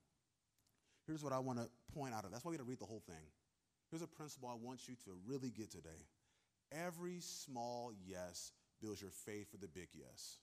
Here's 1.06 1.24
what 1.24 1.32
I 1.32 1.38
want 1.38 1.60
to 1.60 1.70
point 1.94 2.12
out 2.12 2.26
of. 2.26 2.30
That's 2.30 2.44
why 2.44 2.50
we 2.50 2.58
got 2.58 2.64
to 2.64 2.68
read 2.68 2.78
the 2.78 2.84
whole 2.84 3.02
thing. 3.06 3.24
Here's 3.90 4.02
a 4.02 4.06
principle 4.06 4.50
I 4.50 4.62
want 4.62 4.86
you 4.86 4.96
to 5.06 5.12
really 5.26 5.48
get 5.48 5.70
today. 5.70 6.04
Every 6.70 7.20
small 7.20 7.90
yes 8.06 8.52
builds 8.82 9.00
your 9.00 9.12
faith 9.12 9.50
for 9.50 9.56
the 9.56 9.68
big 9.68 9.88
yes. 9.94 10.40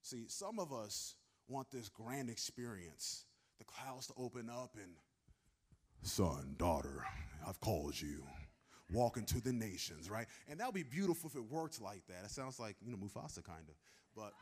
See, 0.00 0.24
some 0.28 0.58
of 0.58 0.72
us 0.72 1.16
want 1.48 1.70
this 1.70 1.90
grand 1.90 2.30
experience, 2.30 3.26
the 3.58 3.66
clouds 3.66 4.06
to 4.06 4.14
open 4.16 4.48
up 4.48 4.70
and, 4.82 4.92
son, 6.00 6.54
daughter, 6.56 7.04
I've 7.46 7.60
called 7.60 8.00
you. 8.00 8.22
Walk 8.92 9.16
into 9.16 9.40
the 9.40 9.52
nations, 9.52 10.10
right? 10.10 10.26
And 10.48 10.58
that 10.60 10.66
would 10.66 10.74
be 10.74 10.82
beautiful 10.82 11.30
if 11.30 11.36
it 11.36 11.44
worked 11.44 11.80
like 11.80 12.06
that. 12.08 12.24
It 12.24 12.30
sounds 12.30 12.58
like, 12.58 12.76
you 12.84 12.90
know, 12.90 12.98
Mufasa 12.98 13.44
kind 13.44 13.68
of. 13.68 13.74
But 14.16 14.32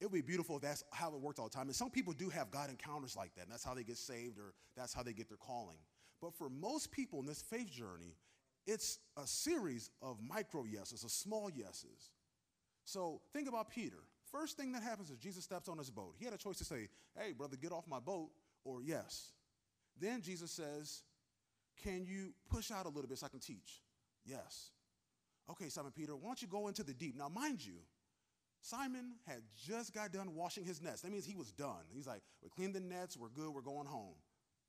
it 0.00 0.06
would 0.06 0.12
be 0.12 0.20
beautiful 0.20 0.56
if 0.56 0.62
that's 0.62 0.82
how 0.90 1.14
it 1.14 1.20
worked 1.20 1.38
all 1.38 1.48
the 1.48 1.54
time. 1.54 1.68
And 1.68 1.76
some 1.76 1.90
people 1.90 2.12
do 2.12 2.28
have 2.28 2.50
God 2.50 2.70
encounters 2.70 3.16
like 3.16 3.34
that, 3.36 3.42
and 3.42 3.52
that's 3.52 3.62
how 3.62 3.72
they 3.72 3.84
get 3.84 3.96
saved 3.96 4.36
or 4.36 4.52
that's 4.76 4.92
how 4.92 5.04
they 5.04 5.12
get 5.12 5.28
their 5.28 5.38
calling. 5.38 5.78
But 6.20 6.34
for 6.34 6.48
most 6.48 6.90
people 6.90 7.20
in 7.20 7.26
this 7.26 7.40
faith 7.40 7.70
journey, 7.70 8.16
it's 8.66 8.98
a 9.16 9.26
series 9.26 9.90
of 10.00 10.18
micro 10.20 10.64
yeses, 10.64 11.04
of 11.04 11.10
small 11.12 11.50
yeses. 11.50 12.10
So 12.84 13.20
think 13.32 13.48
about 13.48 13.70
Peter, 13.70 13.98
first 14.30 14.56
thing 14.56 14.72
that 14.72 14.82
happens 14.82 15.10
is 15.10 15.18
Jesus 15.18 15.44
steps 15.44 15.68
on 15.68 15.78
his 15.78 15.90
boat. 15.90 16.14
He 16.18 16.24
had 16.24 16.34
a 16.34 16.38
choice 16.38 16.58
to 16.58 16.64
say, 16.64 16.88
Hey, 17.16 17.32
brother, 17.32 17.56
get 17.56 17.70
off 17.70 17.86
my 17.86 18.00
boat, 18.00 18.30
or 18.64 18.82
yes. 18.82 19.32
Then 20.00 20.20
Jesus 20.20 20.50
says, 20.50 21.02
Can 21.82 22.04
you 22.06 22.32
push 22.50 22.70
out 22.70 22.86
a 22.86 22.88
little 22.88 23.08
bit 23.08 23.18
so 23.18 23.26
I 23.26 23.28
can 23.28 23.40
teach? 23.40 23.82
Yes. 24.24 24.70
Okay, 25.50 25.68
Simon 25.68 25.92
Peter, 25.94 26.14
why 26.14 26.28
don't 26.28 26.42
you 26.42 26.48
go 26.48 26.68
into 26.68 26.82
the 26.82 26.94
deep? 26.94 27.16
Now, 27.16 27.28
mind 27.28 27.64
you, 27.64 27.74
Simon 28.60 29.14
had 29.26 29.42
just 29.66 29.92
got 29.92 30.12
done 30.12 30.34
washing 30.34 30.64
his 30.64 30.80
nets. 30.80 31.02
That 31.02 31.10
means 31.10 31.26
he 31.26 31.34
was 31.34 31.50
done. 31.50 31.82
He's 31.92 32.06
like, 32.06 32.22
We 32.42 32.48
cleaned 32.48 32.74
the 32.74 32.80
nets, 32.80 33.16
we're 33.16 33.28
good, 33.28 33.52
we're 33.52 33.60
going 33.60 33.86
home. 33.86 34.14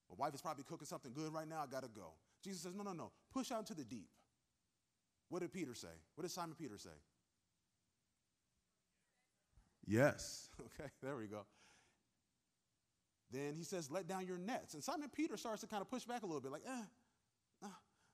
My 0.09 0.25
wife 0.25 0.33
is 0.33 0.41
probably 0.41 0.63
cooking 0.63 0.87
something 0.87 1.13
good 1.13 1.31
right 1.31 1.47
now, 1.47 1.61
I 1.63 1.67
gotta 1.67 1.87
go. 1.87 2.13
Jesus 2.43 2.61
says, 2.61 2.73
No, 2.75 2.83
no, 2.83 2.93
no, 2.93 3.11
push 3.31 3.51
out 3.51 3.59
into 3.59 3.75
the 3.75 3.83
deep. 3.83 4.09
What 5.29 5.41
did 5.41 5.53
Peter 5.53 5.75
say? 5.75 5.87
What 6.15 6.23
did 6.23 6.31
Simon 6.31 6.55
Peter 6.59 6.77
say? 6.77 6.89
Yes. 9.85 10.49
Okay, 10.79 10.89
there 11.01 11.15
we 11.15 11.27
go. 11.27 11.45
Then 13.33 13.55
he 13.57 13.63
says, 13.63 13.89
Let 13.89 14.07
down 14.07 14.27
your 14.27 14.37
nets. 14.37 14.75
And 14.75 14.83
Simon 14.83 15.09
Peter 15.13 15.35
starts 15.35 15.61
to 15.61 15.67
kind 15.67 15.81
of 15.81 15.89
push 15.89 16.03
back 16.05 16.23
a 16.23 16.25
little 16.25 16.41
bit, 16.41 16.51
like, 16.51 16.63
eh, 16.67 17.67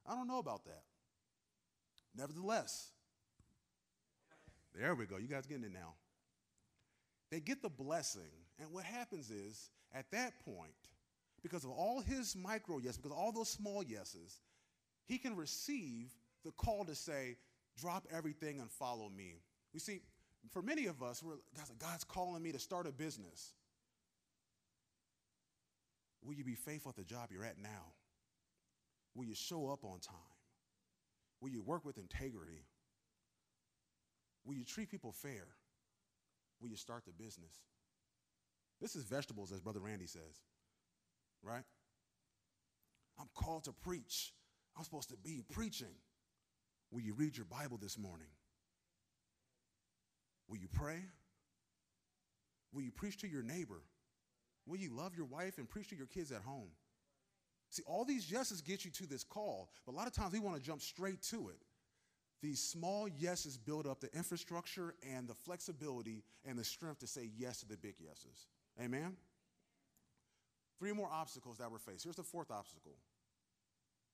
I 0.10 0.16
don't 0.16 0.28
know 0.28 0.40
about 0.40 0.66
that. 0.66 0.84
Nevertheless, 2.18 2.90
there 4.74 4.96
we 4.96 5.06
go. 5.06 5.18
You 5.18 5.28
guys 5.28 5.46
getting 5.46 5.66
it 5.66 5.74
now. 5.74 5.94
They 7.30 7.40
get 7.40 7.62
the 7.62 7.70
blessing. 7.70 8.32
And 8.60 8.72
what 8.72 8.84
happens 8.84 9.30
is, 9.30 9.70
at 9.94 10.10
that 10.12 10.34
point, 10.44 10.72
because 11.44 11.64
of 11.64 11.70
all 11.70 12.02
his 12.02 12.36
micro 12.36 12.80
yes, 12.80 12.98
because 12.98 13.16
all 13.16 13.32
those 13.32 13.50
small 13.50 13.84
yeses, 13.84 14.40
he 15.06 15.18
can 15.18 15.36
receive 15.36 16.12
the 16.44 16.52
call 16.52 16.86
to 16.86 16.96
say, 16.96 17.38
drop 17.80 18.08
everything 18.12 18.60
and 18.60 18.70
follow 18.72 19.10
me. 19.10 19.36
You 19.74 19.80
see, 19.80 20.00
for 20.52 20.62
many 20.62 20.88
of 20.88 21.04
us, 21.04 21.22
we're, 21.22 21.36
God's, 21.56 21.70
like, 21.70 21.80
God's 21.80 22.04
calling 22.04 22.42
me 22.42 22.52
to 22.52 22.60
start 22.60 22.88
a 22.88 22.92
business. 22.92 23.54
Will 26.24 26.34
you 26.34 26.44
be 26.44 26.56
faithful 26.56 26.90
at 26.90 26.96
the 26.96 27.04
job 27.04 27.30
you're 27.32 27.46
at 27.46 27.58
now? 27.58 27.94
Will 29.16 29.26
you 29.26 29.36
show 29.36 29.70
up 29.70 29.84
on 29.84 30.00
time? 30.00 30.16
Will 31.42 31.50
you 31.50 31.62
work 31.62 31.86
with 31.86 31.98
integrity? 31.98 32.66
Will 34.46 34.56
you 34.56 34.66
treat 34.66 34.90
people 34.90 35.12
fair? 35.12 35.48
Will 36.62 36.70
you 36.70 36.76
start 36.76 37.06
the 37.06 37.14
business? 37.14 37.54
This 38.82 38.96
is 38.96 39.04
vegetables, 39.04 39.52
as 39.52 39.60
Brother 39.60 39.80
Randy 39.80 40.08
says, 40.08 40.42
right? 41.44 41.64
I'm 43.20 43.30
called 43.36 43.66
to 43.66 43.74
preach. 43.74 44.34
I'm 44.78 44.84
supposed 44.84 45.10
to 45.10 45.18
be 45.18 45.44
preaching. 45.52 45.96
Will 46.92 47.02
you 47.02 47.14
read 47.14 47.36
your 47.36 47.46
Bible 47.46 47.78
this 47.78 47.98
morning? 47.98 48.28
Will 50.48 50.58
you 50.58 50.68
pray? 50.74 51.02
Will 52.74 52.82
you 52.82 52.92
preach 52.92 53.18
to 53.18 53.28
your 53.28 53.44
neighbor? 53.44 53.82
Will 54.70 54.78
you 54.78 54.92
love 54.96 55.16
your 55.16 55.26
wife 55.26 55.58
and 55.58 55.68
preach 55.68 55.90
to 55.90 55.96
your 55.96 56.06
kids 56.06 56.32
at 56.32 56.42
home? 56.42 56.70
See, 57.72 57.84
all 57.88 58.06
these 58.06 58.32
yeses 58.32 58.62
get 58.62 58.86
you 58.86 58.92
to 58.92 59.08
this 59.08 59.24
call, 59.24 59.70
but 59.86 59.94
a 59.94 59.96
lot 59.96 60.08
of 60.08 60.14
times 60.14 60.34
we 60.34 60.40
want 60.40 60.58
to 60.58 60.62
jump 60.62 60.82
straight 60.82 61.22
to 61.24 61.50
it. 61.50 61.58
These 62.42 62.62
small 62.62 63.08
yeses 63.08 63.58
build 63.58 63.86
up 63.86 64.00
the 64.00 64.16
infrastructure 64.16 64.96
and 65.16 65.28
the 65.28 65.34
flexibility 65.34 66.24
and 66.46 66.58
the 66.58 66.64
strength 66.64 67.00
to 67.00 67.08
say 67.08 67.30
yes 67.36 67.60
to 67.60 67.68
the 67.68 67.78
big 67.78 67.96
yeses. 68.00 68.48
Amen? 68.82 69.18
Three 70.78 70.94
more 70.94 71.10
obstacles 71.12 71.58
that 71.58 71.70
were 71.70 71.80
faced. 71.80 72.06
Here's 72.06 72.16
the 72.16 72.24
fourth 72.24 72.52
obstacle. 72.52 72.96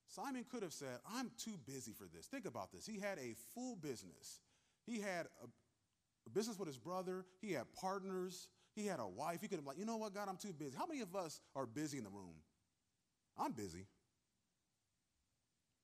Simon 0.08 0.46
could 0.50 0.64
have 0.64 0.74
said, 0.74 1.00
I'm 1.14 1.32
too 1.38 1.58
busy 1.68 1.92
for 1.92 2.08
this. 2.14 2.26
Think 2.26 2.46
about 2.46 2.72
this. 2.72 2.86
He 2.86 3.00
had 3.00 3.20
a 3.20 3.36
full 3.54 3.76
business. 3.76 4.40
He 4.86 5.00
had 5.00 5.28
a, 5.44 6.30
business 6.34 6.58
with 6.58 6.68
his 6.68 6.78
brother, 6.78 7.26
he 7.42 7.54
had 7.54 7.66
partners, 7.80 8.50
he 8.76 8.86
had 8.86 9.00
a 9.00 9.08
wife. 9.08 9.40
He 9.42 9.48
could 9.48 9.60
have, 9.60 9.66
like, 9.66 9.78
you 9.78 9.86
know 9.86 9.98
what, 9.98 10.14
God, 10.14 10.28
I'm 10.30 10.38
too 10.38 10.54
busy. 10.54 10.76
How 10.78 10.86
many 10.86 11.02
of 11.02 11.16
us 11.16 11.40
are 11.56 11.66
busy 11.66 11.98
in 11.98 12.04
the 12.04 12.10
room? 12.10 12.36
I'm 13.38 13.52
busy. 13.52 13.86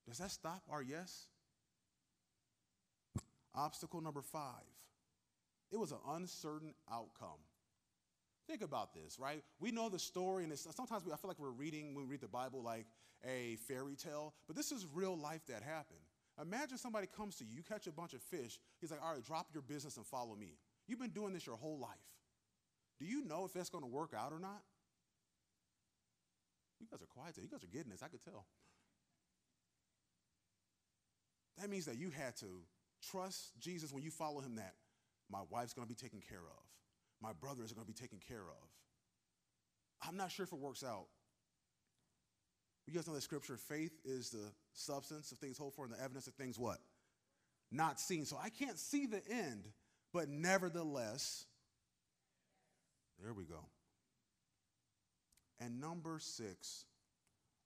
Does 0.08 0.18
that 0.18 0.32
stop 0.32 0.64
our 0.70 0.82
yes? 0.82 1.28
Obstacle 3.54 4.02
number 4.02 4.22
five 4.22 4.64
it 5.72 5.80
was 5.80 5.92
an 5.92 6.00
uncertain 6.10 6.74
outcome. 6.92 7.40
Think 8.48 8.62
about 8.62 8.94
this, 8.94 9.18
right? 9.18 9.42
We 9.60 9.72
know 9.72 9.88
the 9.88 10.00
story, 10.00 10.44
and 10.44 10.60
sometimes 10.60 11.06
we, 11.06 11.14
I 11.14 11.16
feel 11.16 11.30
like 11.30 11.40
we're 11.40 11.52
reading, 11.52 11.96
when 11.96 12.06
we 12.06 12.12
read 12.12 12.22
the 12.22 12.28
Bible, 12.28 12.62
like 12.62 12.86
a 13.26 13.56
fairy 13.68 13.96
tale, 13.96 14.34
but 14.48 14.56
this 14.56 14.72
is 14.72 14.86
real 14.94 15.18
life 15.18 15.46
that 15.48 15.64
happened. 15.64 16.02
Imagine 16.42 16.78
somebody 16.78 17.08
comes 17.08 17.36
to 17.36 17.46
you, 17.46 17.56
you 17.56 17.64
catch 17.64 17.88
a 17.88 17.92
bunch 17.92 18.14
of 18.14 18.22
fish, 18.22 18.60
he's 18.82 18.92
like, 18.92 19.02
all 19.02 19.14
right, 19.14 19.24
drop 19.24 19.48
your 19.54 19.62
business 19.62 19.96
and 19.96 20.06
follow 20.06 20.36
me. 20.36 20.58
You've 20.88 21.00
been 21.00 21.12
doing 21.12 21.34
this 21.34 21.46
your 21.46 21.56
whole 21.56 21.80
life. 21.80 21.90
Do 23.02 23.08
you 23.08 23.26
know 23.26 23.46
if 23.46 23.54
that's 23.54 23.70
going 23.70 23.84
to 23.84 23.90
work 23.90 24.12
out 24.16 24.32
or 24.32 24.40
not? 24.40 24.62
You 26.80 26.86
guys 26.90 27.02
are 27.02 27.08
quiet. 27.08 27.34
Today. 27.34 27.48
You 27.50 27.58
guys 27.58 27.64
are 27.64 27.74
getting 27.76 27.90
this. 27.90 28.04
I 28.04 28.08
could 28.08 28.24
tell. 28.24 28.46
That 31.60 31.70
means 31.70 31.86
that 31.86 31.98
you 31.98 32.12
had 32.12 32.38
to 32.38 32.62
trust 33.12 33.60
Jesus 33.60 33.92
when 33.92 34.04
you 34.04 34.12
follow 34.12 34.40
him 34.40 34.56
that 34.56 34.76
my 35.32 35.40
wife's 35.50 35.74
going 35.74 35.88
to 35.88 35.90
be 35.90 35.96
taken 35.96 36.20
care 36.22 36.38
of. 36.38 36.64
My 37.24 37.34
brothers 37.34 37.72
are 37.72 37.76
going 37.76 37.88
to 37.88 37.92
be 37.92 38.00
taken 38.00 38.20
care 38.28 38.42
of. 38.42 40.08
I'm 40.08 40.16
not 40.16 40.32
sure 40.32 40.44
if 40.44 40.54
it 40.54 40.60
works 40.60 40.84
out. 40.84 41.08
You 42.86 42.94
guys 42.94 43.08
know 43.08 43.16
the 43.16 43.22
scripture 43.22 43.58
faith 43.58 43.94
is 44.06 44.30
the 44.30 44.52
substance 44.74 45.32
of 45.32 45.40
things 45.40 45.58
hoped 45.58 45.76
for 45.76 45.86
and 45.86 45.94
the 45.94 46.02
evidence 46.02 46.28
of 46.28 46.34
things 46.36 46.60
what? 46.60 46.78
Not 47.72 48.00
seen. 48.00 48.26
So 48.26 48.38
I 48.42 48.50
can't 48.50 48.78
see 48.78 49.08
the 49.08 49.22
end, 49.30 49.66
but 50.14 50.30
nevertheless, 50.30 51.46
there 53.24 53.34
we 53.34 53.46
go. 53.46 53.66
And 55.60 55.80
number 55.80 56.18
six, 56.20 56.86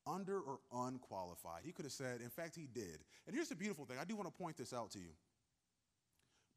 under 0.08 0.40
or 0.40 0.60
unqualified. 0.74 1.62
He 1.64 1.72
could 1.72 1.86
have 1.86 1.92
said, 1.92 2.22
in 2.22 2.30
fact, 2.30 2.56
he 2.56 2.68
did. 2.72 3.00
And 3.26 3.36
here's 3.36 3.50
the 3.50 3.56
beautiful 3.56 3.86
thing 3.86 3.98
I 4.00 4.06
do 4.06 4.16
want 4.16 4.28
to 4.32 4.38
point 4.38 4.58
this 4.58 4.74
out 4.74 4.92
to 4.92 5.00
you. 5.00 5.14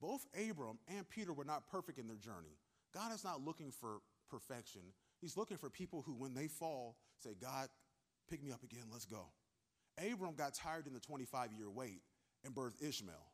Both 0.00 0.26
Abram 0.34 0.78
and 0.94 1.08
Peter 1.08 1.32
were 1.32 1.44
not 1.44 1.66
perfect 1.70 1.98
in 1.98 2.06
their 2.06 2.16
journey. 2.16 2.56
God 2.94 3.12
is 3.12 3.24
not 3.24 3.44
looking 3.44 3.70
for 3.70 3.98
perfection, 4.30 4.82
He's 5.20 5.36
looking 5.36 5.56
for 5.56 5.68
people 5.68 6.02
who, 6.02 6.12
when 6.12 6.34
they 6.34 6.46
fall, 6.46 6.96
say, 7.18 7.30
God, 7.40 7.68
pick 8.30 8.42
me 8.42 8.52
up 8.52 8.62
again, 8.62 8.84
let's 8.92 9.04
go. 9.04 9.26
Abram 9.98 10.34
got 10.34 10.54
tired 10.54 10.86
in 10.86 10.92
the 10.92 11.00
25 11.00 11.52
year 11.52 11.68
wait 11.68 12.02
and 12.44 12.54
birthed 12.54 12.80
Ishmael, 12.86 13.32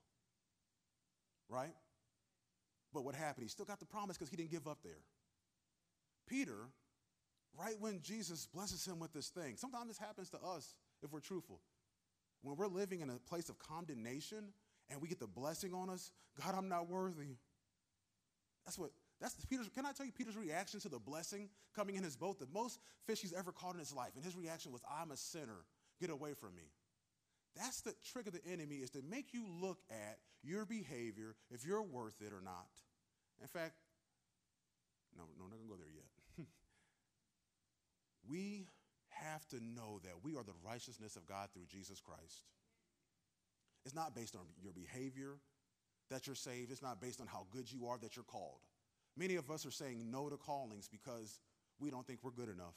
right? 1.48 1.74
But 2.94 3.04
what 3.04 3.14
happened? 3.14 3.42
He 3.42 3.48
still 3.48 3.66
got 3.66 3.80
the 3.80 3.86
promise 3.86 4.16
because 4.16 4.30
he 4.30 4.36
didn't 4.36 4.50
give 4.50 4.66
up 4.66 4.78
there. 4.82 5.02
Peter 6.26 6.68
right 7.56 7.76
when 7.78 8.00
Jesus 8.00 8.46
blesses 8.46 8.84
him 8.84 8.98
with 8.98 9.12
this 9.12 9.28
thing. 9.28 9.56
Sometimes 9.56 9.88
this 9.88 9.98
happens 9.98 10.30
to 10.30 10.38
us 10.42 10.74
if 11.02 11.12
we're 11.12 11.20
truthful. 11.20 11.60
When 12.42 12.56
we're 12.56 12.66
living 12.66 13.00
in 13.00 13.10
a 13.10 13.18
place 13.28 13.48
of 13.48 13.58
condemnation 13.58 14.52
and 14.90 15.00
we 15.00 15.08
get 15.08 15.20
the 15.20 15.26
blessing 15.26 15.72
on 15.72 15.88
us, 15.88 16.10
God, 16.40 16.54
I'm 16.56 16.68
not 16.68 16.88
worthy. 16.88 17.36
That's 18.64 18.78
what 18.78 18.90
that's 19.20 19.34
Peter's. 19.46 19.68
Can 19.68 19.86
I 19.86 19.92
tell 19.92 20.04
you 20.04 20.12
Peter's 20.12 20.36
reaction 20.36 20.80
to 20.80 20.88
the 20.88 20.98
blessing 20.98 21.48
coming 21.74 21.96
in 21.96 22.02
his 22.02 22.16
boat? 22.16 22.38
The 22.38 22.48
most 22.52 22.80
fish 23.06 23.20
he's 23.20 23.32
ever 23.32 23.52
caught 23.52 23.74
in 23.74 23.78
his 23.78 23.94
life, 23.94 24.12
and 24.16 24.24
his 24.24 24.36
reaction 24.36 24.72
was, 24.72 24.82
"I'm 24.90 25.10
a 25.10 25.16
sinner. 25.16 25.66
Get 26.00 26.10
away 26.10 26.34
from 26.34 26.54
me." 26.56 26.72
That's 27.54 27.82
the 27.82 27.94
trick 27.94 28.26
of 28.26 28.32
the 28.32 28.44
enemy 28.44 28.76
is 28.76 28.90
to 28.90 29.02
make 29.02 29.32
you 29.32 29.46
look 29.46 29.80
at 29.88 30.18
your 30.42 30.66
behavior 30.66 31.36
if 31.50 31.64
you're 31.64 31.82
worth 31.82 32.20
it 32.20 32.32
or 32.32 32.40
not. 32.40 32.68
In 33.40 33.46
fact, 33.46 33.78
no, 35.16 35.24
no, 35.38 35.44
I'm 35.44 35.50
not 35.50 35.58
gonna 35.58 35.70
go 35.70 35.80
there 35.80 35.94
yet. 35.94 36.46
We 38.26 38.68
have 39.08 39.46
to 39.48 39.56
know 39.56 40.00
that 40.02 40.24
we 40.24 40.34
are 40.34 40.42
the 40.42 40.54
righteousness 40.64 41.16
of 41.16 41.26
God 41.26 41.48
through 41.52 41.66
Jesus 41.68 42.00
Christ. 42.00 42.42
It's 43.84 43.94
not 43.94 44.14
based 44.14 44.34
on 44.34 44.46
your 44.62 44.72
behavior 44.72 45.36
that 46.10 46.26
you're 46.26 46.36
saved, 46.36 46.70
it's 46.70 46.82
not 46.82 47.00
based 47.00 47.20
on 47.20 47.26
how 47.26 47.46
good 47.50 47.70
you 47.70 47.86
are 47.86 47.98
that 47.98 48.16
you're 48.16 48.24
called. 48.24 48.60
Many 49.16 49.36
of 49.36 49.50
us 49.50 49.64
are 49.64 49.70
saying 49.70 50.10
no 50.10 50.28
to 50.28 50.36
callings 50.36 50.88
because 50.88 51.40
we 51.78 51.90
don't 51.90 52.06
think 52.06 52.20
we're 52.22 52.30
good 52.30 52.48
enough. 52.48 52.74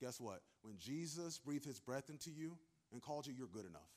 Guess 0.00 0.20
what? 0.20 0.40
When 0.62 0.76
Jesus 0.78 1.38
breathed 1.38 1.64
his 1.64 1.80
breath 1.80 2.08
into 2.10 2.30
you 2.30 2.56
and 2.92 3.02
called 3.02 3.26
you, 3.26 3.34
you're 3.36 3.48
good 3.48 3.66
enough. 3.66 3.90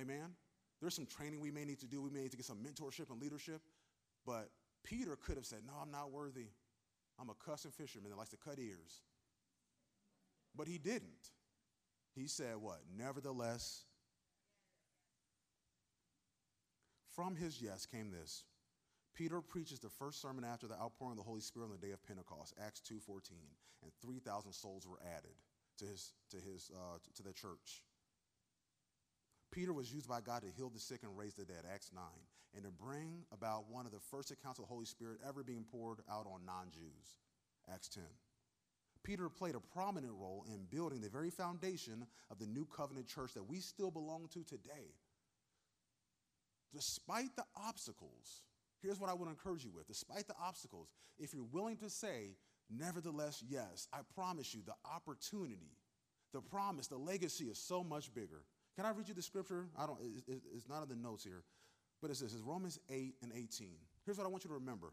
Amen? 0.00 0.34
There's 0.80 0.94
some 0.94 1.06
training 1.06 1.40
we 1.40 1.50
may 1.50 1.64
need 1.64 1.80
to 1.80 1.86
do. 1.86 2.00
We 2.00 2.10
may 2.10 2.22
need 2.22 2.30
to 2.30 2.36
get 2.36 2.46
some 2.46 2.58
mentorship 2.58 3.10
and 3.10 3.20
leadership. 3.20 3.60
But 4.24 4.50
Peter 4.88 5.16
could 5.16 5.36
have 5.36 5.46
said, 5.46 5.60
No, 5.66 5.74
I'm 5.82 5.90
not 5.90 6.10
worthy. 6.10 6.46
I'm 7.20 7.30
a 7.30 7.34
cussing 7.34 7.72
fisherman 7.72 8.10
that 8.10 8.16
likes 8.16 8.30
to 8.30 8.36
cut 8.36 8.58
ears. 8.58 9.02
But 10.56 10.68
he 10.68 10.78
didn't. 10.78 11.30
He 12.14 12.26
said, 12.26 12.56
What? 12.56 12.80
Nevertheless, 12.96 13.84
from 17.14 17.36
his 17.36 17.60
yes 17.60 17.84
came 17.84 18.10
this. 18.10 18.44
Peter 19.14 19.40
preaches 19.40 19.80
the 19.80 19.90
first 19.90 20.22
sermon 20.22 20.44
after 20.44 20.68
the 20.68 20.78
outpouring 20.80 21.12
of 21.12 21.16
the 21.18 21.24
Holy 21.24 21.40
Spirit 21.40 21.66
on 21.66 21.72
the 21.72 21.86
day 21.86 21.92
of 21.92 22.02
Pentecost, 22.06 22.54
Acts 22.64 22.80
2.14, 22.88 23.32
and 23.82 23.90
3,000 24.00 24.52
souls 24.52 24.86
were 24.86 25.00
added 25.16 25.34
to, 25.78 25.84
his, 25.84 26.12
to, 26.30 26.36
his, 26.36 26.70
uh, 26.72 26.98
to 27.16 27.22
the 27.24 27.32
church. 27.32 27.82
Peter 29.50 29.72
was 29.72 29.92
used 29.92 30.08
by 30.08 30.20
God 30.20 30.42
to 30.42 30.50
heal 30.56 30.70
the 30.70 30.78
sick 30.78 31.00
and 31.02 31.16
raise 31.16 31.34
the 31.34 31.44
dead, 31.44 31.64
Acts 31.72 31.90
9, 31.94 32.02
and 32.54 32.64
to 32.64 32.70
bring 32.70 33.24
about 33.32 33.70
one 33.70 33.86
of 33.86 33.92
the 33.92 34.00
first 34.10 34.30
accounts 34.30 34.58
of 34.58 34.66
the 34.66 34.72
Holy 34.72 34.84
Spirit 34.84 35.20
ever 35.26 35.42
being 35.42 35.64
poured 35.70 36.00
out 36.10 36.26
on 36.26 36.44
non 36.44 36.70
Jews, 36.70 37.16
Acts 37.72 37.88
10. 37.88 38.02
Peter 39.04 39.28
played 39.28 39.54
a 39.54 39.60
prominent 39.60 40.12
role 40.12 40.44
in 40.52 40.66
building 40.70 41.00
the 41.00 41.08
very 41.08 41.30
foundation 41.30 42.06
of 42.30 42.38
the 42.38 42.46
new 42.46 42.66
covenant 42.66 43.06
church 43.06 43.32
that 43.34 43.48
we 43.48 43.58
still 43.58 43.90
belong 43.90 44.28
to 44.32 44.44
today. 44.44 44.92
Despite 46.72 47.34
the 47.36 47.44
obstacles, 47.56 48.42
here's 48.82 49.00
what 49.00 49.08
I 49.08 49.14
would 49.14 49.28
encourage 49.28 49.64
you 49.64 49.72
with. 49.74 49.86
Despite 49.86 50.26
the 50.26 50.34
obstacles, 50.42 50.88
if 51.18 51.32
you're 51.32 51.48
willing 51.50 51.78
to 51.78 51.88
say, 51.88 52.36
nevertheless, 52.68 53.42
yes, 53.48 53.88
I 53.92 54.00
promise 54.14 54.54
you 54.54 54.60
the 54.66 54.74
opportunity, 54.84 55.78
the 56.34 56.42
promise, 56.42 56.88
the 56.88 56.98
legacy 56.98 57.44
is 57.44 57.58
so 57.66 57.82
much 57.82 58.12
bigger. 58.12 58.42
Can 58.78 58.86
I 58.86 58.90
read 58.90 59.08
you 59.08 59.14
the 59.14 59.22
scripture? 59.22 59.66
I 59.76 59.86
don't, 59.86 59.98
it's 60.28 60.68
not 60.68 60.84
in 60.84 60.88
the 60.88 60.94
notes 60.94 61.24
here, 61.24 61.42
but 62.00 62.12
it 62.12 62.16
says, 62.16 62.32
it's 62.32 62.44
Romans 62.44 62.78
8 62.88 63.16
and 63.22 63.32
18. 63.34 63.70
Here's 64.06 64.18
what 64.18 64.24
I 64.24 64.30
want 64.30 64.44
you 64.44 64.48
to 64.50 64.54
remember. 64.54 64.92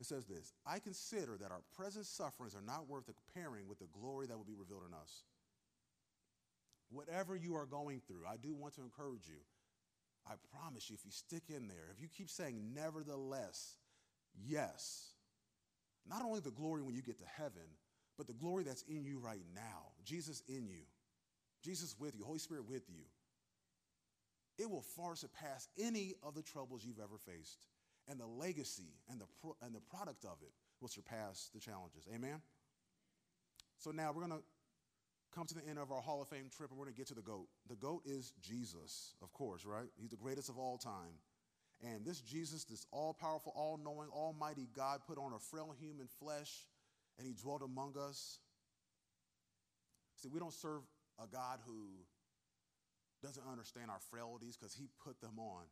It 0.00 0.06
says 0.06 0.24
this 0.24 0.54
I 0.66 0.78
consider 0.78 1.36
that 1.36 1.50
our 1.50 1.60
present 1.76 2.06
sufferings 2.06 2.54
are 2.54 2.64
not 2.66 2.88
worth 2.88 3.04
comparing 3.04 3.68
with 3.68 3.78
the 3.78 3.88
glory 3.92 4.26
that 4.26 4.38
will 4.38 4.46
be 4.46 4.54
revealed 4.54 4.84
in 4.88 4.94
us. 4.94 5.24
Whatever 6.90 7.36
you 7.36 7.56
are 7.56 7.66
going 7.66 8.00
through, 8.08 8.22
I 8.26 8.38
do 8.38 8.54
want 8.54 8.74
to 8.76 8.80
encourage 8.80 9.28
you. 9.28 9.44
I 10.26 10.32
promise 10.56 10.88
you, 10.88 10.96
if 10.98 11.04
you 11.04 11.10
stick 11.10 11.42
in 11.50 11.68
there, 11.68 11.92
if 11.94 12.00
you 12.00 12.08
keep 12.08 12.30
saying, 12.30 12.72
nevertheless, 12.74 13.76
yes, 14.48 15.10
not 16.08 16.22
only 16.22 16.40
the 16.40 16.52
glory 16.52 16.80
when 16.80 16.94
you 16.94 17.02
get 17.02 17.18
to 17.18 17.26
heaven, 17.36 17.76
but 18.16 18.26
the 18.26 18.32
glory 18.32 18.64
that's 18.64 18.82
in 18.84 19.04
you 19.04 19.18
right 19.18 19.44
now, 19.54 19.92
Jesus 20.06 20.42
in 20.48 20.66
you, 20.66 20.84
Jesus 21.62 21.94
with 21.98 22.16
you, 22.16 22.24
Holy 22.24 22.38
Spirit 22.38 22.68
with 22.68 22.88
you, 22.88 23.04
it 24.58 24.68
will 24.68 24.82
far 24.82 25.14
surpass 25.16 25.68
any 25.78 26.14
of 26.22 26.34
the 26.34 26.42
troubles 26.42 26.84
you've 26.84 27.00
ever 27.00 27.18
faced. 27.18 27.66
And 28.08 28.18
the 28.18 28.26
legacy 28.26 28.94
and 29.08 29.20
the, 29.20 29.26
pro- 29.40 29.56
and 29.62 29.74
the 29.74 29.80
product 29.80 30.24
of 30.24 30.36
it 30.42 30.52
will 30.80 30.88
surpass 30.88 31.50
the 31.54 31.60
challenges. 31.60 32.08
Amen? 32.12 32.40
So 33.78 33.90
now 33.90 34.12
we're 34.12 34.26
going 34.26 34.40
to 34.40 34.44
come 35.34 35.46
to 35.46 35.54
the 35.54 35.66
end 35.68 35.78
of 35.78 35.90
our 35.92 36.02
Hall 36.02 36.20
of 36.20 36.28
Fame 36.28 36.50
trip 36.54 36.70
and 36.70 36.78
we're 36.78 36.84
going 36.84 36.94
to 36.94 36.98
get 36.98 37.08
to 37.08 37.14
the 37.14 37.22
GOAT. 37.22 37.46
The 37.68 37.76
GOAT 37.76 38.02
is 38.04 38.32
Jesus, 38.40 39.14
of 39.22 39.32
course, 39.32 39.64
right? 39.64 39.88
He's 39.98 40.10
the 40.10 40.16
greatest 40.16 40.48
of 40.48 40.58
all 40.58 40.78
time. 40.78 41.14
And 41.82 42.04
this 42.04 42.20
Jesus, 42.20 42.64
this 42.64 42.86
all 42.92 43.14
powerful, 43.14 43.52
all 43.56 43.78
knowing, 43.82 44.08
almighty 44.10 44.68
God, 44.74 45.00
put 45.06 45.18
on 45.18 45.32
a 45.32 45.38
frail 45.38 45.74
human 45.80 46.06
flesh 46.20 46.66
and 47.18 47.26
he 47.26 47.34
dwelt 47.34 47.62
among 47.62 47.94
us. 47.98 48.38
See, 50.16 50.28
we 50.28 50.38
don't 50.38 50.52
serve 50.52 50.82
a 51.18 51.26
God 51.26 51.60
who 51.66 52.06
doesn't 53.22 53.46
understand 53.46 53.90
our 53.90 54.00
frailties 54.10 54.56
because 54.56 54.74
he 54.74 54.88
put 55.04 55.20
them 55.20 55.38
on. 55.38 55.64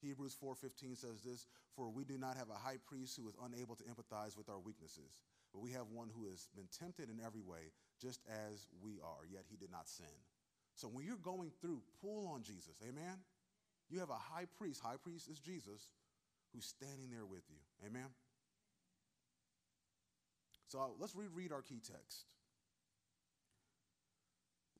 Hebrews 0.00 0.34
4:15 0.34 0.96
says 0.96 1.22
this, 1.22 1.46
for 1.76 1.88
we 1.88 2.04
do 2.04 2.18
not 2.18 2.36
have 2.36 2.50
a 2.50 2.54
high 2.54 2.78
priest 2.78 3.16
who 3.16 3.28
is 3.28 3.36
unable 3.44 3.76
to 3.76 3.84
empathize 3.84 4.36
with 4.36 4.48
our 4.48 4.58
weaknesses, 4.58 5.22
but 5.52 5.60
we 5.60 5.70
have 5.72 5.88
one 5.90 6.10
who 6.12 6.26
has 6.28 6.48
been 6.56 6.68
tempted 6.68 7.08
in 7.08 7.20
every 7.24 7.40
way, 7.40 7.72
just 8.00 8.20
as 8.28 8.66
we 8.82 8.98
are, 9.00 9.24
yet 9.30 9.44
he 9.48 9.56
did 9.56 9.70
not 9.70 9.88
sin. 9.88 10.06
So 10.74 10.88
when 10.88 11.04
you're 11.04 11.16
going 11.16 11.52
through, 11.60 11.82
pull 12.00 12.26
on 12.28 12.42
Jesus. 12.42 12.80
Amen. 12.82 13.22
You 13.88 14.00
have 14.00 14.10
a 14.10 14.14
high 14.14 14.46
priest, 14.58 14.80
high 14.80 14.96
priest 14.96 15.28
is 15.28 15.38
Jesus, 15.38 15.90
who's 16.52 16.64
standing 16.64 17.10
there 17.10 17.26
with 17.26 17.44
you. 17.48 17.58
Amen. 17.86 18.08
So 20.68 20.94
let's 20.98 21.14
reread 21.14 21.52
our 21.52 21.62
key 21.62 21.80
text. 21.80 22.24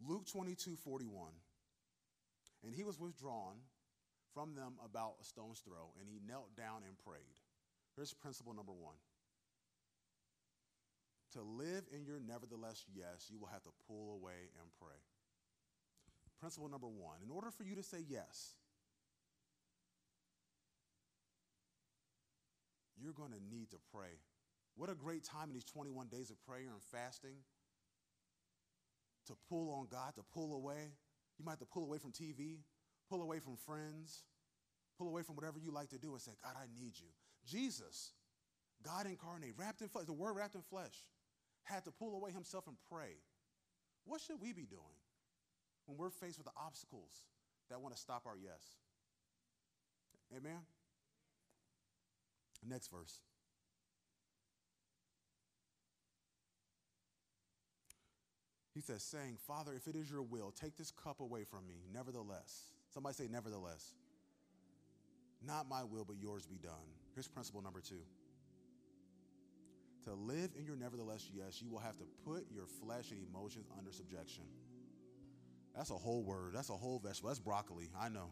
Luke 0.06 0.26
22 0.26 0.76
41. 0.76 1.32
And 2.64 2.74
he 2.74 2.84
was 2.84 2.98
withdrawn 2.98 3.56
from 4.32 4.54
them 4.54 4.74
about 4.84 5.14
a 5.20 5.24
stone's 5.24 5.60
throw, 5.60 5.92
and 5.98 6.08
he 6.08 6.20
knelt 6.26 6.56
down 6.56 6.82
and 6.86 6.96
prayed. 7.04 7.36
Here's 7.96 8.14
principle 8.14 8.54
number 8.54 8.72
one 8.72 8.96
To 11.32 11.42
live 11.42 11.84
in 11.94 12.04
your 12.04 12.20
nevertheless 12.20 12.84
yes, 12.94 13.28
you 13.30 13.38
will 13.38 13.48
have 13.48 13.62
to 13.64 13.70
pull 13.86 14.14
away 14.14 14.50
and 14.60 14.70
pray. 14.80 14.96
Principle 16.40 16.68
number 16.68 16.88
one 16.88 17.18
in 17.24 17.30
order 17.30 17.50
for 17.50 17.62
you 17.62 17.76
to 17.76 17.82
say 17.82 17.98
yes, 18.08 18.54
you're 23.00 23.12
going 23.12 23.32
to 23.32 23.54
need 23.54 23.70
to 23.70 23.78
pray. 23.94 24.18
What 24.74 24.88
a 24.90 24.94
great 24.94 25.22
time 25.22 25.48
in 25.48 25.54
these 25.54 25.64
21 25.64 26.08
days 26.08 26.30
of 26.30 26.40
prayer 26.46 26.72
and 26.72 26.82
fasting 26.90 27.36
to 29.26 29.34
pull 29.48 29.70
on 29.70 29.86
God, 29.90 30.14
to 30.16 30.22
pull 30.34 30.54
away. 30.54 30.92
You 31.38 31.44
might 31.44 31.52
have 31.52 31.60
to 31.60 31.66
pull 31.66 31.84
away 31.84 31.98
from 31.98 32.12
TV, 32.12 32.58
pull 33.08 33.22
away 33.22 33.38
from 33.38 33.56
friends, 33.56 34.24
pull 34.98 35.08
away 35.08 35.22
from 35.22 35.36
whatever 35.36 35.58
you 35.58 35.72
like 35.72 35.90
to 35.90 35.98
do 35.98 36.12
and 36.12 36.20
say, 36.20 36.32
God, 36.42 36.54
I 36.56 36.66
need 36.80 36.92
you. 36.96 37.08
Jesus, 37.46 38.12
God 38.82 39.06
incarnate, 39.06 39.54
wrapped 39.56 39.80
in 39.80 39.88
flesh, 39.88 40.06
the 40.06 40.12
word 40.12 40.34
wrapped 40.34 40.54
in 40.54 40.62
flesh, 40.62 40.94
had 41.64 41.84
to 41.84 41.90
pull 41.90 42.14
away 42.14 42.30
himself 42.30 42.66
and 42.66 42.76
pray. 42.90 43.16
What 44.04 44.20
should 44.20 44.40
we 44.40 44.52
be 44.52 44.66
doing 44.66 44.98
when 45.86 45.96
we're 45.96 46.10
faced 46.10 46.38
with 46.38 46.46
the 46.46 46.52
obstacles 46.56 47.24
that 47.70 47.80
want 47.80 47.94
to 47.94 48.00
stop 48.00 48.22
our 48.26 48.36
yes? 48.36 48.76
Amen? 50.36 50.60
Next 52.66 52.88
verse. 52.88 53.20
He 58.74 58.80
says, 58.80 59.02
saying, 59.02 59.36
Father, 59.46 59.74
if 59.74 59.86
it 59.86 59.96
is 59.96 60.10
your 60.10 60.22
will, 60.22 60.50
take 60.50 60.76
this 60.76 60.90
cup 60.90 61.20
away 61.20 61.44
from 61.44 61.66
me. 61.66 61.84
Nevertheless, 61.92 62.72
somebody 62.92 63.14
say, 63.14 63.28
nevertheless. 63.30 63.92
Not 65.44 65.68
my 65.68 65.82
will, 65.84 66.04
but 66.04 66.16
yours 66.16 66.46
be 66.46 66.56
done. 66.56 66.72
Here's 67.14 67.28
principle 67.28 67.60
number 67.62 67.80
two. 67.80 68.00
To 70.04 70.14
live 70.14 70.50
in 70.58 70.64
your 70.64 70.76
nevertheless 70.76 71.28
yes, 71.32 71.60
you 71.60 71.70
will 71.70 71.78
have 71.78 71.96
to 71.98 72.04
put 72.24 72.46
your 72.50 72.66
flesh 72.66 73.10
and 73.10 73.20
emotions 73.28 73.66
under 73.76 73.92
subjection. 73.92 74.44
That's 75.76 75.90
a 75.90 75.94
whole 75.94 76.22
word. 76.22 76.52
That's 76.54 76.70
a 76.70 76.74
whole 76.74 76.98
vegetable. 76.98 77.28
That's 77.28 77.38
broccoli. 77.38 77.90
I 77.98 78.08
know. 78.08 78.30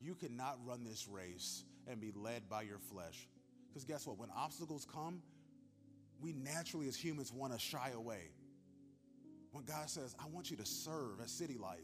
You 0.00 0.14
cannot 0.14 0.58
run 0.64 0.84
this 0.84 1.08
race 1.08 1.64
and 1.88 2.00
be 2.00 2.12
led 2.14 2.48
by 2.48 2.62
your 2.62 2.78
flesh. 2.78 3.26
Because 3.76 3.84
guess 3.84 4.06
what? 4.06 4.16
When 4.16 4.30
obstacles 4.34 4.86
come, 4.90 5.20
we 6.22 6.32
naturally 6.32 6.88
as 6.88 6.96
humans 6.96 7.30
want 7.30 7.52
to 7.52 7.58
shy 7.58 7.90
away. 7.94 8.30
When 9.52 9.64
God 9.64 9.90
says, 9.90 10.16
I 10.18 10.26
want 10.28 10.50
you 10.50 10.56
to 10.56 10.64
serve 10.64 11.20
at 11.20 11.28
City 11.28 11.58
Life, 11.58 11.76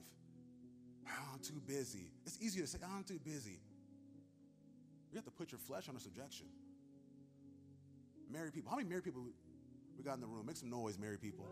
oh, 1.07 1.28
I'm 1.35 1.40
too 1.40 1.61
busy. 1.66 2.11
It's 2.24 2.38
easier 2.40 2.62
to 2.62 2.66
say, 2.66 2.78
oh, 2.83 2.96
I'm 2.96 3.05
too 3.05 3.18
busy. 3.22 3.61
You 5.11 5.16
have 5.16 5.26
to 5.26 5.31
put 5.31 5.52
your 5.52 5.59
flesh 5.59 5.87
under 5.87 6.00
subjection. 6.00 6.46
Married 8.31 8.55
people. 8.55 8.70
How 8.70 8.78
many 8.78 8.88
married 8.88 9.05
people 9.05 9.26
we 9.98 10.02
got 10.02 10.14
in 10.14 10.22
the 10.22 10.26
room? 10.26 10.46
Make 10.46 10.57
some 10.57 10.70
noise, 10.70 10.98
married 10.98 11.20
people. 11.20 11.44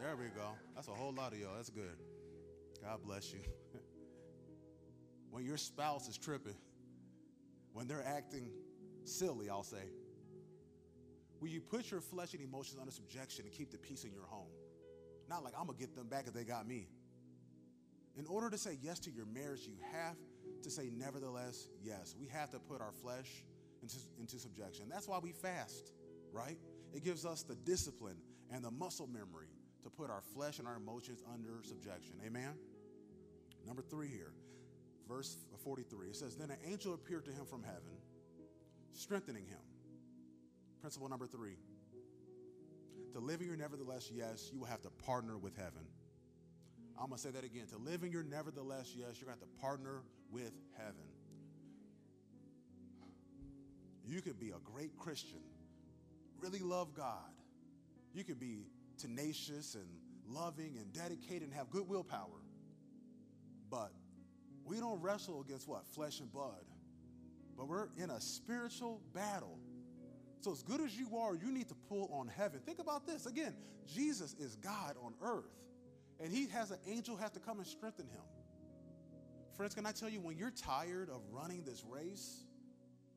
There 0.00 0.16
we 0.16 0.24
go. 0.24 0.56
That's 0.74 0.88
a 0.88 0.92
whole 0.92 1.12
lot 1.12 1.34
of 1.34 1.38
y'all. 1.38 1.54
That's 1.54 1.70
good. 1.70 1.98
God 2.82 2.98
bless 3.04 3.32
you. 3.32 3.42
when 5.30 5.44
your 5.44 5.56
spouse 5.56 6.08
is 6.08 6.18
tripping, 6.18 6.56
when 7.72 7.86
they're 7.86 8.04
acting 8.04 8.50
silly, 9.04 9.48
I'll 9.48 9.62
say, 9.62 9.84
will 11.40 11.48
you 11.48 11.60
put 11.60 11.90
your 11.90 12.00
flesh 12.00 12.34
and 12.34 12.42
emotions 12.42 12.78
under 12.78 12.92
subjection 12.92 13.44
and 13.44 13.54
keep 13.54 13.70
the 13.70 13.78
peace 13.78 14.04
in 14.04 14.12
your 14.12 14.26
home? 14.26 14.50
Not 15.28 15.44
like 15.44 15.54
I'm 15.58 15.66
gonna 15.66 15.78
get 15.78 15.94
them 15.94 16.08
back 16.08 16.26
if 16.26 16.34
they 16.34 16.44
got 16.44 16.66
me. 16.66 16.88
In 18.16 18.26
order 18.26 18.50
to 18.50 18.58
say 18.58 18.78
yes 18.82 18.98
to 19.00 19.10
your 19.10 19.24
marriage, 19.26 19.60
you 19.66 19.74
have 19.92 20.16
to 20.62 20.70
say, 20.70 20.90
nevertheless, 20.94 21.68
yes. 21.82 22.14
We 22.18 22.26
have 22.28 22.50
to 22.50 22.58
put 22.58 22.80
our 22.80 22.92
flesh 22.92 23.44
into, 23.82 23.96
into 24.18 24.38
subjection. 24.38 24.86
That's 24.88 25.08
why 25.08 25.18
we 25.18 25.32
fast, 25.32 25.92
right? 26.32 26.58
It 26.94 27.04
gives 27.04 27.24
us 27.24 27.42
the 27.42 27.54
discipline 27.54 28.16
and 28.52 28.62
the 28.64 28.70
muscle 28.70 29.06
memory 29.06 29.48
to 29.82 29.90
put 29.90 30.10
our 30.10 30.22
flesh 30.34 30.58
and 30.58 30.68
our 30.68 30.76
emotions 30.76 31.22
under 31.32 31.62
subjection. 31.62 32.14
Amen? 32.24 32.54
Number 33.66 33.82
three 33.82 34.08
here, 34.08 34.32
verse 35.08 35.36
43. 35.64 36.08
It 36.08 36.16
says, 36.16 36.36
Then 36.36 36.50
an 36.50 36.58
angel 36.64 36.94
appeared 36.94 37.24
to 37.24 37.32
him 37.32 37.44
from 37.46 37.62
heaven, 37.62 37.96
strengthening 38.92 39.46
him. 39.46 39.58
Principle 40.80 41.08
number 41.08 41.26
three 41.26 41.56
to 43.12 43.20
live 43.20 43.40
in 43.40 43.46
your 43.46 43.56
nevertheless 43.56 44.10
yes, 44.12 44.50
you 44.52 44.58
will 44.58 44.66
have 44.66 44.82
to 44.82 44.90
partner 44.90 45.36
with 45.36 45.54
heaven. 45.56 45.86
I'm 46.98 47.08
going 47.08 47.16
to 47.16 47.22
say 47.22 47.30
that 47.30 47.44
again. 47.44 47.66
To 47.68 47.78
live 47.78 48.04
in 48.04 48.10
your 48.10 48.22
nevertheless 48.22 48.94
yes, 48.96 49.18
you're 49.18 49.26
going 49.26 49.38
to 49.38 49.44
have 49.44 49.54
to 49.56 49.60
partner 49.60 50.02
with 50.30 50.52
heaven. 50.78 51.08
You 54.06 54.20
could 54.22 54.40
be 54.40 54.50
a 54.50 54.58
great 54.64 54.96
Christian, 54.96 55.42
really 56.40 56.58
love 56.58 56.94
God. 56.94 57.16
You 58.14 58.24
could 58.24 58.40
be 58.40 58.66
tenacious 58.98 59.74
and 59.74 59.86
loving 60.26 60.76
and 60.76 60.92
dedicated 60.92 61.42
and 61.42 61.54
have 61.54 61.70
good 61.70 61.88
willpower. 61.88 62.28
But 63.70 63.92
we 64.64 64.78
don't 64.78 65.00
wrestle 65.00 65.40
against 65.40 65.68
what? 65.68 65.86
Flesh 65.94 66.20
and 66.20 66.30
blood. 66.32 66.64
But 67.56 67.68
we're 67.68 67.88
in 67.98 68.10
a 68.10 68.20
spiritual 68.20 69.00
battle 69.14 69.58
So, 70.42 70.52
as 70.52 70.62
good 70.62 70.80
as 70.80 70.96
you 70.96 71.18
are, 71.18 71.36
you 71.36 71.52
need 71.52 71.68
to 71.68 71.74
pull 71.88 72.10
on 72.12 72.28
heaven. 72.28 72.60
Think 72.66 72.80
about 72.80 73.06
this. 73.06 73.26
Again, 73.26 73.54
Jesus 73.86 74.34
is 74.40 74.56
God 74.56 74.96
on 75.04 75.14
earth, 75.22 75.52
and 76.20 76.32
he 76.32 76.48
has 76.48 76.72
an 76.72 76.78
angel 76.88 77.16
have 77.16 77.32
to 77.34 77.40
come 77.40 77.58
and 77.58 77.66
strengthen 77.66 78.06
him. 78.06 78.22
Friends, 79.56 79.74
can 79.74 79.86
I 79.86 79.92
tell 79.92 80.08
you, 80.08 80.20
when 80.20 80.36
you're 80.36 80.50
tired 80.50 81.10
of 81.10 81.20
running 81.30 81.62
this 81.64 81.84
race, 81.88 82.44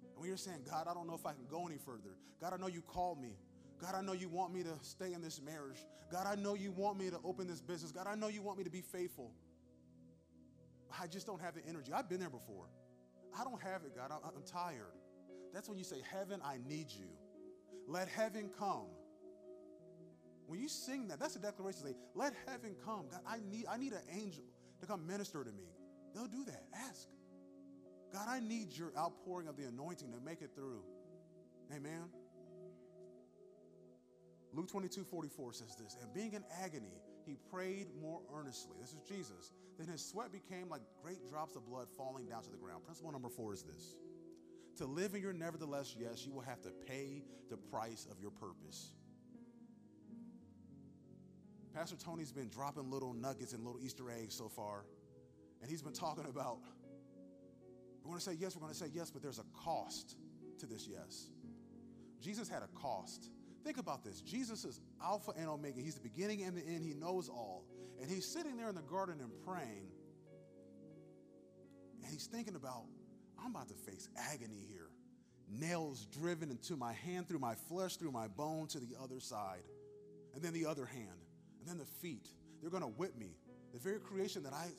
and 0.04 0.19
when 0.19 0.30
you're 0.30 0.38
saying, 0.38 0.60
God, 0.69 0.88
I 0.88 0.93
don't 0.93 1.08
know 1.08 1.15
if 1.15 1.26
I 1.26 1.34
can 1.34 1.45
go 1.50 1.65
any 1.67 1.78
further, 1.78 2.17
God, 2.41 2.54
I 2.54 2.58
know 2.58 2.67
you 2.67 2.82
called 2.82 3.21
me. 3.21 3.38
God, 3.82 3.95
I 3.95 4.02
know 4.02 4.13
you 4.13 4.30
want 4.30 4.54
me 4.54 4.63
to 4.63 4.74
stay 4.82 5.13
in 5.13 5.21
this 5.21 5.41
marriage. 5.41 5.86
God, 6.12 6.28
I 6.28 6.36
know 6.36 6.56
you 6.56 6.71
want 6.71 7.00
me 7.00 7.10
to 7.10 7.19
open 7.24 7.48
this 7.48 7.62
business. 7.62 7.91
God, 7.91 8.08
I 8.08 8.15
know 8.15 8.28
you 8.28 8.41
want 8.41 8.58
me 8.60 8.65
to 8.65 8.69
be 8.69 8.82
faithful. 8.82 9.32
I 11.02 11.08
just 11.08 11.28
don't 11.28 11.41
have 11.41 11.56
the 11.56 11.65
energy. 11.67 11.91
I've 11.93 12.10
been 12.10 12.19
there 12.19 12.30
before. 12.30 12.67
I 13.39 13.43
don't 13.43 13.62
have 13.62 13.84
it, 13.84 13.95
God. 13.95 14.12
I'm 14.12 14.43
tired. 14.43 15.00
That's 15.54 15.69
when 15.69 15.78
you 15.78 15.84
say, 15.84 15.98
Heaven, 16.12 16.41
I 16.43 16.58
need 16.67 16.88
you. 16.89 17.08
Let 17.88 18.08
heaven 18.08 18.50
come. 18.58 18.88
When 20.48 20.60
you 20.60 20.67
sing 20.67 21.08
that, 21.08 21.19
that's 21.19 21.36
a 21.36 21.39
declaration. 21.39 21.82
Say, 21.86 21.95
Let 22.13 22.34
heaven 22.48 22.76
come. 22.86 23.06
God, 23.10 23.21
I 23.28 23.39
need, 23.50 23.65
I 23.69 23.78
need 23.78 23.93
an 23.93 24.04
angel 24.12 24.43
to 24.82 24.88
come 24.88 25.06
minister 25.08 25.43
to 25.43 25.52
me. 25.52 25.65
They'll 26.13 26.28
do 26.28 26.45
that. 26.45 26.63
Ask. 26.74 27.08
God, 28.13 28.28
I 28.28 28.39
need 28.39 28.71
your 28.71 28.91
outpouring 28.98 29.48
of 29.48 29.58
the 29.58 29.63
anointing 29.63 30.12
to 30.12 30.19
make 30.19 30.41
it 30.41 30.52
through. 30.56 30.84
Amen. 31.76 32.10
Luke 34.55 34.69
22 34.69 35.03
44 35.03 35.53
says 35.53 35.75
this, 35.75 35.97
and 36.01 36.13
being 36.13 36.33
in 36.33 36.43
agony, 36.63 37.01
he 37.25 37.35
prayed 37.51 37.87
more 38.01 38.21
earnestly. 38.33 38.77
This 38.79 38.93
is 38.93 39.01
Jesus. 39.01 39.51
Then 39.77 39.87
his 39.87 40.03
sweat 40.03 40.31
became 40.31 40.69
like 40.69 40.81
great 41.03 41.27
drops 41.29 41.55
of 41.55 41.65
blood 41.65 41.87
falling 41.97 42.25
down 42.25 42.43
to 42.43 42.49
the 42.49 42.57
ground. 42.57 42.85
Principle 42.85 43.11
number 43.11 43.29
four 43.29 43.53
is 43.53 43.63
this 43.63 43.95
to 44.77 44.85
live 44.85 45.15
in 45.15 45.21
your 45.21 45.33
nevertheless, 45.33 45.95
yes, 45.97 46.25
you 46.25 46.33
will 46.33 46.41
have 46.41 46.61
to 46.61 46.69
pay 46.87 47.23
the 47.49 47.57
price 47.57 48.07
of 48.11 48.19
your 48.19 48.31
purpose. 48.31 48.93
Pastor 51.73 51.95
Tony's 51.97 52.31
been 52.31 52.49
dropping 52.49 52.89
little 52.89 53.13
nuggets 53.13 53.53
and 53.53 53.63
little 53.63 53.81
Easter 53.81 54.09
eggs 54.09 54.33
so 54.33 54.47
far, 54.47 54.85
and 55.61 55.69
he's 55.69 55.81
been 55.81 55.93
talking 55.93 56.25
about 56.25 56.59
we're 58.03 58.11
going 58.11 58.19
to 58.19 58.25
say 58.25 58.37
yes, 58.39 58.55
we're 58.55 58.61
going 58.61 58.71
to 58.71 58.77
say 58.77 58.89
yes, 58.93 59.09
but 59.09 59.21
there's 59.21 59.39
a 59.39 59.45
cost 59.63 60.15
to 60.59 60.67
this 60.67 60.87
yes. 60.87 61.29
Jesus 62.21 62.47
had 62.47 62.61
a 62.61 62.67
cost. 62.79 63.29
Think 63.65 63.80
about 63.80 64.04
this 64.04 64.21
Jesus 64.21 64.63
is 64.63 64.80
Alpha 65.04 65.32
and 65.36 65.49
Omega, 65.49 65.82
He's 65.82 65.95
the 65.95 66.08
beginning 66.08 66.43
and 66.43 66.56
the 66.56 66.62
end, 66.62 66.86
He 66.86 66.93
knows 66.93 67.28
all. 67.28 67.65
And 67.99 68.10
He's 68.10 68.25
sitting 68.25 68.56
there 68.56 68.69
in 68.69 68.75
the 68.75 68.84
garden 68.84 69.15
and 69.19 69.32
praying, 69.43 69.89
and 72.04 72.12
He's 72.12 72.28
thinking 72.28 72.56
about 72.56 72.84
I'm 73.43 73.51
about 73.51 73.67
to 73.69 73.73
face 73.73 74.08
agony 74.32 74.63
here. 74.69 74.89
Nails 75.49 76.06
driven 76.06 76.49
into 76.49 76.75
my 76.75 76.93
hand, 76.93 77.28
through 77.28 77.39
my 77.39 77.56
flesh, 77.69 77.97
through 77.97 78.12
my 78.12 78.28
bone 78.28 78.67
to 78.67 78.80
the 78.80 78.95
other 79.01 79.19
side. 79.19 79.62
And 80.34 80.43
then 80.43 80.54
the 80.54 80.65
other 80.65 80.86
hand. 80.86 81.19
And 81.60 81.67
then 81.67 81.78
the 81.78 81.86
feet. 81.86 82.30
They're 82.62 82.71
going 82.71 82.82
to 82.82 82.89
whip 82.89 83.15
me. 83.17 83.36
The 83.73 83.80
very 83.80 83.99
creation 83.99 84.41
that 84.43 84.54
I 84.54 84.69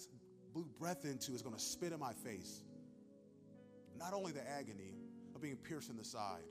blew 0.52 0.66
breath 0.78 1.04
into 1.04 1.32
is 1.32 1.42
going 1.42 1.54
to 1.54 1.60
spit 1.60 1.92
in 1.92 2.00
my 2.00 2.12
face. 2.12 2.62
Not 3.96 4.12
only 4.12 4.32
the 4.32 4.48
agony 4.48 4.94
of 5.34 5.40
being 5.40 5.56
pierced 5.56 5.90
in 5.90 5.96
the 5.96 6.04
side, 6.04 6.42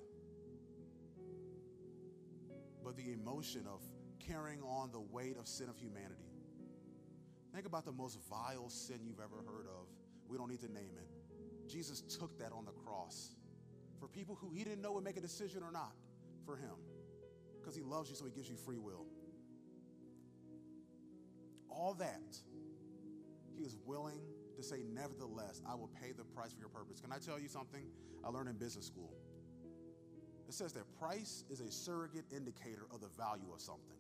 but 2.85 2.95
the 2.95 3.11
emotion 3.11 3.65
of 3.67 3.81
carrying 4.19 4.61
on 4.61 4.91
the 4.91 4.99
weight 4.99 5.37
of 5.37 5.47
sin 5.47 5.67
of 5.67 5.77
humanity. 5.77 6.29
Think 7.53 7.65
about 7.65 7.83
the 7.83 7.91
most 7.91 8.19
vile 8.29 8.69
sin 8.69 8.99
you've 9.03 9.19
ever 9.19 9.37
heard 9.37 9.65
of. 9.65 9.87
We 10.27 10.37
don't 10.37 10.49
need 10.49 10.61
to 10.61 10.71
name 10.71 10.91
it. 10.95 11.69
Jesus 11.69 12.01
took 12.01 12.37
that 12.37 12.51
on 12.51 12.63
the 12.63 12.71
cross 12.71 13.31
for 13.99 14.07
people 14.07 14.37
who 14.39 14.51
he 14.51 14.63
didn't 14.63 14.81
know 14.81 14.91
would 14.91 15.03
make 15.03 15.17
a 15.17 15.21
decision 15.21 15.63
or 15.63 15.71
not 15.71 15.93
for 16.45 16.55
him 16.55 16.75
because 17.59 17.75
he 17.75 17.81
loves 17.81 18.09
you, 18.09 18.15
so 18.15 18.25
he 18.25 18.31
gives 18.31 18.47
you 18.47 18.55
free 18.55 18.77
will. 18.77 19.07
All 21.69 21.95
that, 21.95 22.37
he 23.57 23.63
is 23.63 23.75
willing 23.85 24.19
to 24.55 24.63
say, 24.63 24.83
Nevertheless, 24.93 25.61
I 25.67 25.73
will 25.73 25.89
pay 25.99 26.11
the 26.11 26.23
price 26.23 26.53
for 26.53 26.59
your 26.59 26.69
purpose. 26.69 27.01
Can 27.01 27.11
I 27.11 27.17
tell 27.17 27.39
you 27.39 27.47
something 27.47 27.87
I 28.23 28.29
learned 28.29 28.49
in 28.49 28.57
business 28.57 28.85
school? 28.85 29.13
It 30.47 30.53
says 30.53 30.73
that 30.73 30.83
price 30.99 31.43
is 31.49 31.59
a 31.59 31.71
surrogate 31.71 32.25
indicator 32.35 32.85
of 32.93 33.01
the 33.01 33.09
value 33.17 33.51
of 33.53 33.61
something. 33.61 33.97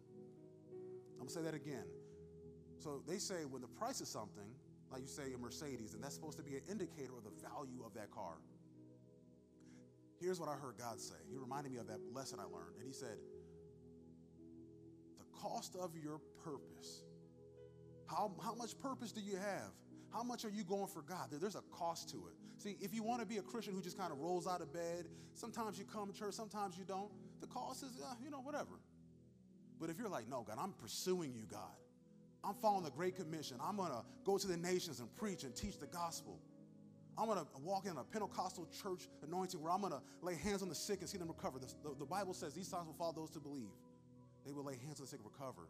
I'm 1.13 1.19
gonna 1.19 1.29
say 1.29 1.41
that 1.41 1.55
again. 1.55 1.85
So 2.77 3.01
they 3.07 3.17
say 3.17 3.45
when 3.49 3.61
the 3.61 3.67
price 3.67 4.01
of 4.01 4.07
something 4.07 4.53
like 4.91 5.01
you 5.01 5.07
say 5.07 5.33
a 5.33 5.37
Mercedes, 5.37 5.93
and 5.93 6.03
that's 6.03 6.15
supposed 6.15 6.37
to 6.37 6.43
be 6.43 6.55
an 6.55 6.61
indicator 6.69 7.17
of 7.17 7.23
the 7.23 7.49
value 7.49 7.83
of 7.85 7.93
that 7.95 8.11
car. 8.11 8.35
Here's 10.21 10.39
what 10.39 10.47
I 10.47 10.53
heard 10.53 10.75
God 10.77 10.99
say. 11.01 11.15
He 11.29 11.37
reminded 11.37 11.71
me 11.71 11.79
of 11.79 11.87
that 11.87 11.99
lesson 12.13 12.39
I 12.39 12.43
learned, 12.43 12.77
and 12.77 12.87
He 12.87 12.93
said, 12.93 13.17
The 15.17 15.25
cost 15.37 15.75
of 15.75 15.91
your 16.01 16.21
purpose. 16.43 17.03
How, 18.07 18.31
how 18.41 18.53
much 18.55 18.77
purpose 18.79 19.11
do 19.11 19.21
you 19.21 19.35
have? 19.35 19.71
How 20.15 20.23
much 20.23 20.45
are 20.45 20.49
you 20.49 20.63
going 20.63 20.87
for 20.87 21.01
God? 21.01 21.27
There's 21.29 21.55
a 21.55 21.61
cost 21.73 22.09
to 22.11 22.15
it. 22.27 22.35
See, 22.57 22.77
if 22.79 22.93
you 22.93 23.03
want 23.03 23.19
to 23.19 23.27
be 23.27 23.35
a 23.35 23.41
Christian 23.41 23.73
who 23.73 23.81
just 23.81 23.97
kind 23.97 24.13
of 24.13 24.19
rolls 24.19 24.47
out 24.47 24.61
of 24.61 24.71
bed, 24.71 25.07
sometimes 25.33 25.77
you 25.77 25.83
come 25.83 26.09
to 26.09 26.17
church, 26.17 26.33
sometimes 26.33 26.77
you 26.77 26.85
don't, 26.85 27.11
the 27.41 27.47
cost 27.47 27.83
is, 27.83 27.89
uh, 28.01 28.13
you 28.23 28.31
know, 28.31 28.39
whatever. 28.39 28.79
But 29.77 29.89
if 29.89 29.99
you're 29.99 30.07
like, 30.07 30.29
no, 30.29 30.43
God, 30.47 30.55
I'm 30.57 30.71
pursuing 30.71 31.33
you, 31.33 31.43
God. 31.51 31.75
I'm 32.45 32.53
following 32.53 32.85
the 32.85 32.91
Great 32.91 33.17
Commission. 33.17 33.57
I'm 33.61 33.75
going 33.75 33.91
to 33.91 34.03
go 34.23 34.37
to 34.37 34.47
the 34.47 34.55
nations 34.55 35.01
and 35.01 35.13
preach 35.17 35.43
and 35.43 35.53
teach 35.53 35.79
the 35.79 35.87
gospel. 35.87 36.39
I'm 37.17 37.25
going 37.25 37.39
to 37.39 37.45
walk 37.61 37.85
in 37.85 37.97
a 37.97 38.03
Pentecostal 38.05 38.69
church 38.81 39.09
anointing 39.21 39.61
where 39.61 39.73
I'm 39.73 39.81
going 39.81 39.91
to 39.91 40.01
lay 40.21 40.35
hands 40.35 40.61
on 40.61 40.69
the 40.69 40.75
sick 40.75 41.01
and 41.01 41.09
see 41.09 41.17
them 41.17 41.27
recover. 41.27 41.59
The, 41.59 41.67
the, 41.83 41.95
the, 41.99 42.05
Bible 42.05 42.33
says 42.33 42.53
these 42.53 42.69
signs 42.69 42.87
will 42.87 42.93
follow 42.93 43.13
those 43.13 43.31
to 43.31 43.39
believe. 43.41 43.67
They 44.45 44.53
will 44.53 44.63
lay 44.63 44.77
hands 44.77 45.01
on 45.01 45.05
the 45.05 45.09
sick 45.09 45.19
and 45.19 45.29
recover. 45.29 45.67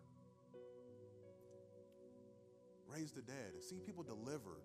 Raise 2.95 3.11
the 3.11 3.21
dead. 3.21 3.61
See 3.61 3.79
people 3.85 4.03
delivered. 4.03 4.63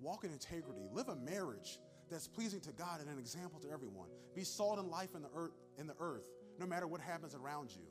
Walk 0.00 0.24
in 0.24 0.32
integrity. 0.32 0.88
Live 0.92 1.08
a 1.08 1.16
marriage 1.16 1.78
that's 2.10 2.26
pleasing 2.26 2.60
to 2.60 2.72
God 2.72 3.00
and 3.00 3.10
an 3.10 3.18
example 3.18 3.60
to 3.60 3.70
everyone. 3.70 4.08
Be 4.34 4.44
salt 4.44 4.78
and 4.78 4.88
life 4.88 5.14
in 5.14 5.22
the 5.22 5.28
earth, 5.34 5.52
in 5.78 5.86
the 5.86 5.94
earth, 6.00 6.30
no 6.58 6.66
matter 6.66 6.86
what 6.86 7.00
happens 7.00 7.34
around 7.34 7.70
you. 7.70 7.82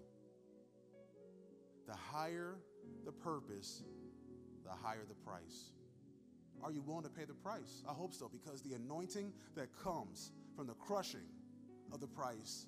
The 1.88 1.94
higher 1.94 2.56
the 3.06 3.12
purpose, 3.12 3.84
the 4.64 4.72
higher 4.72 5.04
the 5.08 5.16
price. 5.16 5.72
Are 6.64 6.72
you 6.72 6.82
willing 6.82 7.04
to 7.04 7.10
pay 7.10 7.26
the 7.26 7.34
price? 7.34 7.84
I 7.88 7.94
hope 7.94 8.14
so, 8.14 8.30
because 8.30 8.62
the 8.62 8.74
anointing 8.74 9.34
that 9.56 9.68
comes 9.84 10.32
from 10.56 10.66
the 10.66 10.74
crushing 10.74 11.28
of 11.92 12.00
the 12.00 12.08
price, 12.08 12.66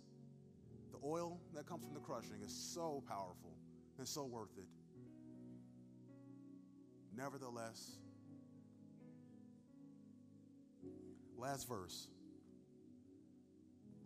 the 0.91 0.99
oil 1.03 1.39
that 1.53 1.65
comes 1.65 1.83
from 1.85 1.93
the 1.93 1.99
crushing, 2.01 2.41
is 2.43 2.53
so 2.53 3.03
powerful 3.07 3.57
and 3.97 4.07
so 4.07 4.25
worth 4.25 4.57
it. 4.57 4.67
Nevertheless, 7.15 7.97
last 11.37 11.67
verse. 11.67 12.07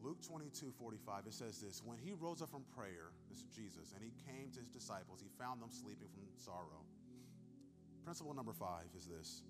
Luke 0.02 0.22
22, 0.26 0.72
45, 0.80 1.26
it 1.28 1.34
says 1.34 1.60
this 1.60 1.82
When 1.84 1.98
he 1.98 2.14
rose 2.14 2.42
up 2.42 2.50
from 2.50 2.64
prayer, 2.76 3.12
this 3.30 3.40
is 3.40 3.50
Jesus, 3.56 3.94
and 3.94 4.04
he 4.04 4.14
came 4.26 4.52
to 4.52 4.60
his 4.60 4.70
disciples, 4.70 5.22
he 5.22 5.30
found 5.38 5.62
them 5.62 5.70
sleeping 5.72 6.08
from 6.14 6.24
sorrow. 6.38 6.86
Principle 8.06 8.34
number 8.34 8.54
five 8.54 8.86
is 8.98 9.06
this 9.06 9.44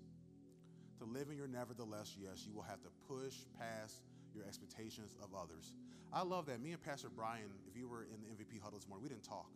To 0.98 1.04
live 1.04 1.28
in 1.30 1.36
your 1.36 1.46
nevertheless, 1.46 2.16
yes, 2.18 2.44
you 2.46 2.54
will 2.54 2.66
have 2.66 2.82
to 2.82 2.88
push 3.08 3.34
past 3.58 4.02
your 4.34 4.44
expectations 4.44 5.16
of 5.22 5.30
others. 5.34 5.74
I 6.12 6.22
love 6.22 6.46
that. 6.46 6.60
Me 6.60 6.72
and 6.72 6.82
Pastor 6.82 7.08
Brian, 7.08 7.50
if 7.68 7.76
you 7.76 7.88
were 7.88 8.04
in 8.04 8.20
the 8.20 8.28
MVP 8.28 8.60
huddle 8.60 8.78
this 8.78 8.88
morning, 8.88 9.04
we 9.04 9.08
didn't 9.08 9.28
talk. 9.28 9.50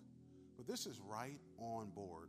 But 0.57 0.67
this 0.67 0.87
is 0.87 1.01
right 1.01 1.41
on 1.59 1.91
board. 1.91 2.29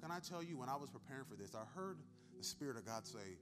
Can 0.00 0.10
I 0.10 0.18
tell 0.18 0.42
you, 0.42 0.56
when 0.56 0.68
I 0.68 0.76
was 0.76 0.88
preparing 0.90 1.24
for 1.24 1.36
this, 1.36 1.54
I 1.54 1.64
heard 1.74 1.98
the 2.36 2.44
Spirit 2.44 2.76
of 2.76 2.86
God 2.86 3.06
say, 3.06 3.38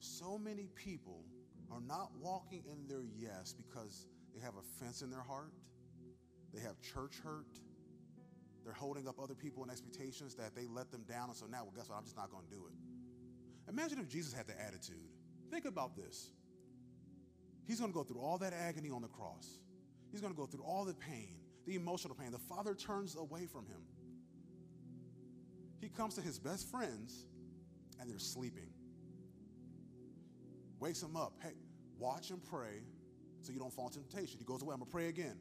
So 0.00 0.38
many 0.38 0.68
people 0.74 1.24
are 1.70 1.80
not 1.80 2.10
walking 2.20 2.64
in 2.70 2.86
their 2.88 3.04
yes 3.16 3.54
because 3.54 4.06
they 4.34 4.40
have 4.40 4.54
offense 4.56 5.02
in 5.02 5.10
their 5.10 5.22
heart, 5.22 5.52
they 6.52 6.60
have 6.60 6.80
church 6.80 7.14
hurt, 7.22 7.58
they're 8.64 8.72
holding 8.72 9.06
up 9.06 9.20
other 9.22 9.34
people 9.34 9.62
in 9.62 9.70
expectations 9.70 10.34
that 10.34 10.54
they 10.54 10.66
let 10.66 10.90
them 10.90 11.04
down, 11.08 11.28
and 11.28 11.36
so 11.36 11.46
now, 11.46 11.64
well, 11.64 11.72
guess 11.76 11.88
what? 11.88 11.98
I'm 11.98 12.04
just 12.04 12.16
not 12.16 12.30
going 12.30 12.44
to 12.44 12.50
do 12.50 12.64
it. 12.66 13.70
Imagine 13.70 13.98
if 13.98 14.08
Jesus 14.08 14.32
had 14.32 14.46
the 14.46 14.60
attitude. 14.60 15.08
Think 15.50 15.64
about 15.64 15.96
this. 15.96 16.30
He's 17.66 17.78
going 17.78 17.92
to 17.92 17.94
go 17.94 18.02
through 18.02 18.20
all 18.20 18.38
that 18.38 18.52
agony 18.52 18.90
on 18.90 19.02
the 19.02 19.08
cross. 19.08 19.58
He's 20.10 20.20
going 20.20 20.32
to 20.32 20.36
go 20.36 20.46
through 20.46 20.64
all 20.64 20.84
the 20.84 20.94
pain, 20.94 21.36
the 21.66 21.76
emotional 21.76 22.14
pain. 22.14 22.30
The 22.30 22.38
Father 22.38 22.74
turns 22.74 23.16
away 23.16 23.46
from 23.46 23.66
him. 23.66 23.82
He 25.84 25.90
comes 25.90 26.14
to 26.16 26.22
his 26.22 26.38
best 26.38 26.68
friends, 26.70 27.26
and 28.00 28.10
they're 28.10 28.18
sleeping 28.18 28.74
wakes 30.84 31.00
them 31.00 31.16
up. 31.16 31.32
Hey, 31.42 31.54
watch 31.98 32.28
and 32.28 32.44
pray 32.44 32.82
so 33.40 33.52
you 33.52 33.58
don't 33.58 33.72
fall 33.72 33.86
into 33.86 34.00
temptation. 34.00 34.38
He 34.38 34.44
goes 34.44 34.60
away. 34.60 34.74
I'm 34.74 34.80
going 34.80 34.90
to 34.90 34.92
pray 34.92 35.08
again. 35.08 35.38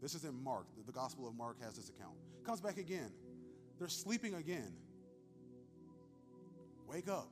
This 0.00 0.14
is 0.14 0.24
in 0.24 0.40
Mark. 0.44 0.66
The 0.86 0.92
Gospel 0.92 1.26
of 1.26 1.34
Mark 1.34 1.60
has 1.60 1.74
this 1.74 1.88
account. 1.88 2.14
Comes 2.44 2.60
back 2.60 2.78
again. 2.78 3.10
They're 3.76 3.88
sleeping 3.88 4.34
again. 4.34 4.72
Wake 6.86 7.08
up. 7.08 7.28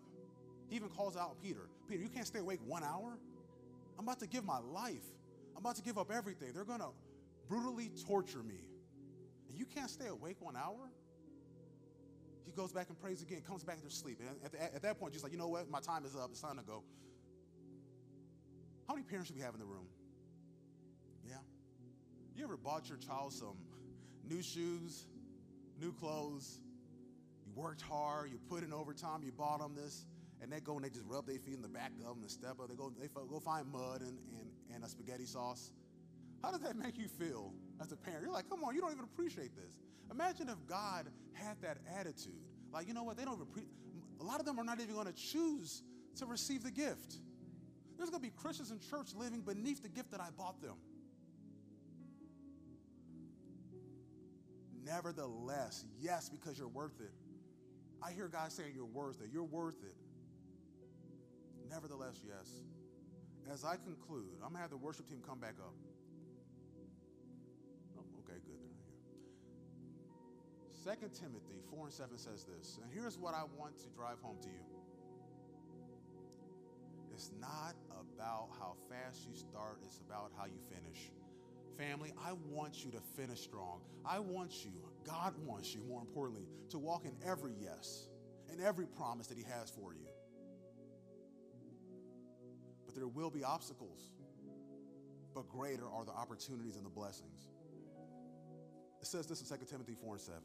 He 0.69 0.75
even 0.75 0.89
calls 0.89 1.17
out 1.17 1.41
Peter 1.41 1.69
Peter, 1.89 2.03
you 2.03 2.09
can't 2.09 2.27
stay 2.27 2.41
awake 2.41 2.59
one 2.67 2.83
hour? 2.83 3.17
I'm 3.97 4.05
about 4.05 4.19
to 4.21 4.27
give 4.27 4.45
my 4.45 4.59
life. 4.59 5.05
I'm 5.55 5.61
about 5.61 5.77
to 5.77 5.83
give 5.83 5.99
up 5.99 6.11
everything. 6.11 6.49
They're 6.53 6.65
going 6.65 6.81
to 6.81 6.91
brutally 7.49 7.93
torture 8.09 8.43
me. 8.43 8.59
And 9.49 9.57
you 9.57 9.67
can't 9.67 9.91
stay 9.91 10.07
awake 10.09 10.39
one 10.41 10.57
hour? 10.57 10.91
He 12.45 12.53
goes 12.53 12.73
back 12.73 12.89
and 12.89 13.01
prays 13.01 13.23
again, 13.23 13.43
comes 13.47 13.65
back 13.65 13.83
to 13.83 13.91
sleep. 13.91 14.19
And 14.21 14.29
at, 14.45 14.53
the, 14.53 14.63
at 14.63 14.83
that 14.83 14.99
point, 14.99 15.13
just 15.13 15.25
like, 15.25 15.33
you 15.33 15.39
know 15.39 15.49
what? 15.49 15.71
My 15.71 15.81
time 15.81 16.05
is 16.05 16.17
up. 16.17 16.31
It's 16.31 16.41
time 16.41 16.59
to 16.59 16.65
go. 16.65 16.83
How 18.89 18.95
many 18.95 19.05
parents 19.05 19.31
do 19.31 19.37
we 19.37 19.43
have 19.43 19.55
in 19.55 19.61
the 19.61 19.67
room? 19.67 19.87
Yeah. 21.27 21.37
You 22.37 22.45
ever 22.45 22.57
bought 22.57 22.89
your 22.89 22.99
child 22.99 23.33
some 23.33 23.57
new 24.29 24.43
shoes, 24.43 25.07
new 25.81 25.93
clothes? 25.93 26.61
You 27.47 27.53
worked 27.55 27.83
hard, 27.83 28.31
you 28.31 28.39
put 28.49 28.63
in 28.63 28.73
overtime, 28.73 29.23
you 29.23 29.33
bought 29.33 29.61
them 29.61 29.75
this, 29.75 30.07
and 30.41 30.51
they 30.51 30.61
go 30.61 30.75
and 30.75 30.85
they 30.85 30.91
just 30.91 31.05
rub 31.07 31.27
their 31.27 31.39
feet 31.39 31.55
in 31.55 31.63
the 31.63 31.69
back 31.69 31.93
of 32.01 32.07
them 32.07 32.19
and 32.23 32.31
step 32.31 32.59
up. 32.61 32.69
They 32.69 32.75
go, 32.75 32.93
they 33.01 33.09
go 33.09 33.41
find 33.41 33.67
mud 33.71 34.01
and, 34.01 34.19
and, 34.39 34.51
and 34.75 34.85
a 34.85 34.89
spaghetti 34.89 35.27
sauce. 35.27 35.73
How 36.43 36.51
does 36.51 36.61
that 36.61 36.77
make 36.77 36.99
you 36.99 37.07
feel 37.07 37.53
as 37.81 37.93
a 37.93 37.97
parent? 37.97 38.25
You're 38.25 38.33
like, 38.33 38.49
come 38.49 38.65
on, 38.65 38.75
you 38.75 38.81
don't 38.81 38.93
even 38.93 39.05
appreciate 39.05 39.55
this. 39.55 39.79
Imagine 40.13 40.51
if 40.51 40.67
God 40.67 41.09
had 41.33 41.61
that 41.63 41.79
attitude. 41.99 42.35
Like, 42.73 42.87
you 42.87 42.95
know 42.95 43.03
what? 43.03 43.17
They 43.17 43.25
don't 43.25 43.35
even, 43.35 43.47
pre- 43.47 43.67
a 44.21 44.25
lot 44.25 44.41
of 44.41 44.47
them 44.47 44.59
are 44.59 44.65
not 44.65 44.81
even 44.81 44.95
going 44.95 45.07
to 45.07 45.13
choose 45.13 45.83
to 46.17 46.27
receive 46.27 46.63
the 46.63 46.71
gift. 46.71 47.17
There's 47.97 48.11
going 48.11 48.23
to 48.23 48.29
be 48.29 48.35
Christians 48.37 48.71
in 48.71 48.79
church 48.79 49.15
living 49.17 49.41
beneath 49.41 49.83
the 49.83 49.89
gift 49.89 50.11
that 50.11 50.21
I 50.21 50.29
bought 50.37 50.61
them. 50.61 50.77
Nevertheless, 54.85 55.85
yes, 56.01 56.29
because 56.29 56.59
you're 56.59 56.69
worth 56.69 57.01
it. 57.01 57.13
I 58.03 58.13
hear 58.13 58.29
guys 58.29 58.53
saying 58.53 58.73
you're 58.75 58.85
worth 58.85 59.21
it. 59.23 59.29
You're 59.33 59.45
worth 59.45 59.83
it. 59.83 59.95
Nevertheless, 61.71 62.21
yes. 62.27 62.51
As 63.51 63.65
I 63.65 63.77
conclude, 63.77 64.35
I'm 64.37 64.51
going 64.51 64.57
to 64.57 64.61
have 64.61 64.71
the 64.71 64.77
worship 64.77 65.09
team 65.09 65.23
come 65.27 65.39
back 65.39 65.55
up. 65.61 65.75
2 70.83 70.91
Timothy 71.15 71.63
4 71.71 71.85
and 71.85 71.93
7 71.93 72.19
says 72.19 72.45
this, 72.45 72.79
and 72.83 72.91
here's 72.93 73.17
what 73.17 73.35
I 73.35 73.45
want 73.57 73.79
to 73.79 73.89
drive 73.91 74.19
home 74.21 74.39
to 74.43 74.49
you. 74.49 74.65
It's 77.15 77.31
not 77.41 77.77
about 78.01 78.49
how 78.59 78.75
fast 78.91 79.25
you 79.29 79.37
start, 79.37 79.79
it's 79.85 79.99
about 79.99 80.33
how 80.37 80.47
you 80.47 80.59
finish. 80.75 81.13
Family, 81.79 82.13
I 82.27 82.33
want 82.51 82.85
you 82.85 82.91
to 82.91 83.01
finish 83.17 83.41
strong. 83.41 83.81
I 84.05 84.19
want 84.19 84.65
you, 84.65 84.73
God 85.07 85.35
wants 85.47 85.73
you, 85.73 85.83
more 85.89 86.01
importantly, 86.01 86.49
to 86.71 86.79
walk 86.79 87.05
in 87.05 87.13
every 87.25 87.55
yes 87.61 88.09
and 88.51 88.61
every 88.61 88.87
promise 88.87 89.29
that 89.29 89.39
He 89.39 89.45
has 89.45 89.71
for 89.71 89.95
you. 89.95 90.09
But 92.87 92.97
there 92.97 93.07
will 93.07 93.31
be 93.31 93.45
obstacles, 93.45 94.11
but 95.33 95.49
greater 95.49 95.89
are 95.89 96.05
the 96.05 96.13
opportunities 96.13 96.75
and 96.75 96.85
the 96.85 96.91
blessings. 96.91 97.51
It 99.01 99.07
says 99.07 99.27
this 99.27 99.41
in 99.41 99.59
2 99.59 99.65
Timothy 99.67 99.95
4 99.95 100.15
and 100.15 100.21
7. 100.21 100.41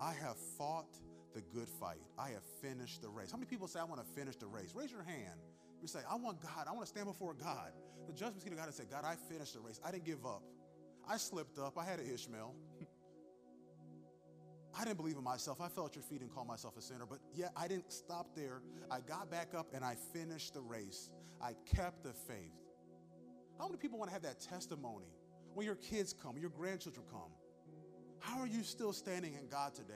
I 0.00 0.12
have 0.14 0.36
fought 0.56 0.96
the 1.34 1.40
good 1.40 1.68
fight. 1.68 2.00
I 2.18 2.30
have 2.30 2.42
finished 2.62 3.02
the 3.02 3.08
race. 3.08 3.30
How 3.30 3.36
many 3.36 3.48
people 3.48 3.68
say, 3.68 3.80
I 3.80 3.84
want 3.84 4.00
to 4.00 4.12
finish 4.14 4.36
the 4.36 4.46
race? 4.46 4.72
Raise 4.74 4.90
your 4.90 5.02
hand. 5.02 5.40
You 5.80 5.88
say, 5.88 6.00
I 6.10 6.16
want 6.16 6.40
God. 6.40 6.66
I 6.68 6.72
want 6.72 6.82
to 6.82 6.88
stand 6.88 7.06
before 7.06 7.34
God. 7.34 7.72
The 8.06 8.12
judgment 8.12 8.42
seat 8.42 8.52
of 8.52 8.58
God 8.58 8.66
and 8.66 8.74
say, 8.74 8.84
God, 8.90 9.04
I 9.04 9.16
finished 9.32 9.54
the 9.54 9.60
race. 9.60 9.80
I 9.84 9.90
didn't 9.90 10.04
give 10.04 10.24
up. 10.24 10.42
I 11.08 11.16
slipped 11.16 11.58
up. 11.58 11.78
I 11.78 11.84
had 11.84 12.00
an 12.00 12.12
Ishmael. 12.12 12.54
I 14.78 14.84
didn't 14.84 14.96
believe 14.96 15.16
in 15.16 15.24
myself. 15.24 15.60
I 15.60 15.68
fell 15.68 15.86
at 15.86 15.94
your 15.94 16.04
feet 16.04 16.20
and 16.20 16.32
called 16.32 16.46
myself 16.46 16.76
a 16.76 16.82
sinner. 16.82 17.06
But 17.08 17.18
yet 17.34 17.52
I 17.56 17.68
didn't 17.68 17.92
stop 17.92 18.34
there. 18.34 18.62
I 18.90 19.00
got 19.00 19.30
back 19.30 19.54
up 19.54 19.68
and 19.74 19.84
I 19.84 19.96
finished 20.12 20.54
the 20.54 20.60
race. 20.60 21.10
I 21.42 21.54
kept 21.74 22.02
the 22.04 22.12
faith. 22.12 22.54
How 23.58 23.66
many 23.66 23.78
people 23.78 23.98
want 23.98 24.10
to 24.10 24.12
have 24.14 24.22
that 24.22 24.40
testimony 24.40 25.12
when 25.54 25.66
your 25.66 25.74
kids 25.74 26.14
come, 26.14 26.38
your 26.38 26.50
grandchildren 26.50 27.04
come? 27.10 27.30
How 28.20 28.38
are 28.40 28.46
you 28.46 28.62
still 28.62 28.92
standing 28.92 29.34
in 29.34 29.48
God 29.48 29.74
today? 29.74 29.94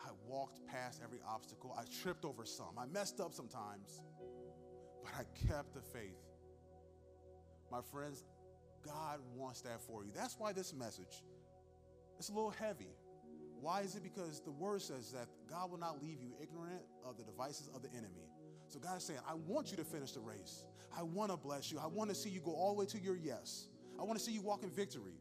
I 0.00 0.10
walked 0.26 0.66
past 0.66 1.00
every 1.04 1.20
obstacle. 1.28 1.76
I 1.78 1.84
tripped 2.02 2.24
over 2.24 2.44
some. 2.44 2.78
I 2.78 2.86
messed 2.86 3.20
up 3.20 3.32
sometimes, 3.34 4.00
but 5.02 5.12
I 5.14 5.24
kept 5.46 5.74
the 5.74 5.80
faith. 5.80 6.16
My 7.70 7.80
friends, 7.92 8.24
God 8.84 9.20
wants 9.34 9.60
that 9.62 9.80
for 9.82 10.04
you. 10.04 10.10
That's 10.14 10.36
why 10.38 10.52
this 10.52 10.72
message 10.72 11.22
it's 12.18 12.30
a 12.30 12.32
little 12.32 12.50
heavy. 12.50 12.90
Why 13.60 13.82
is 13.82 13.94
it? 13.94 14.02
Because 14.02 14.40
the 14.40 14.50
word 14.50 14.82
says 14.82 15.12
that 15.12 15.28
God 15.48 15.70
will 15.70 15.78
not 15.78 16.02
leave 16.02 16.20
you 16.20 16.34
ignorant 16.40 16.82
of 17.04 17.16
the 17.16 17.24
devices 17.24 17.70
of 17.74 17.82
the 17.82 17.88
enemy. 17.90 18.28
So 18.68 18.78
God 18.78 18.96
is 18.96 19.04
saying, 19.04 19.20
I 19.28 19.34
want 19.34 19.70
you 19.70 19.76
to 19.76 19.84
finish 19.84 20.12
the 20.12 20.20
race. 20.20 20.64
I 20.96 21.02
want 21.02 21.30
to 21.30 21.36
bless 21.36 21.70
you. 21.70 21.78
I 21.78 21.86
want 21.86 22.10
to 22.10 22.16
see 22.16 22.30
you 22.30 22.40
go 22.40 22.52
all 22.52 22.74
the 22.74 22.80
way 22.80 22.86
to 22.86 22.98
your 22.98 23.16
yes. 23.16 23.68
I 23.98 24.02
want 24.02 24.18
to 24.18 24.24
see 24.24 24.32
you 24.32 24.42
walk 24.42 24.62
in 24.62 24.70
victory. 24.70 25.14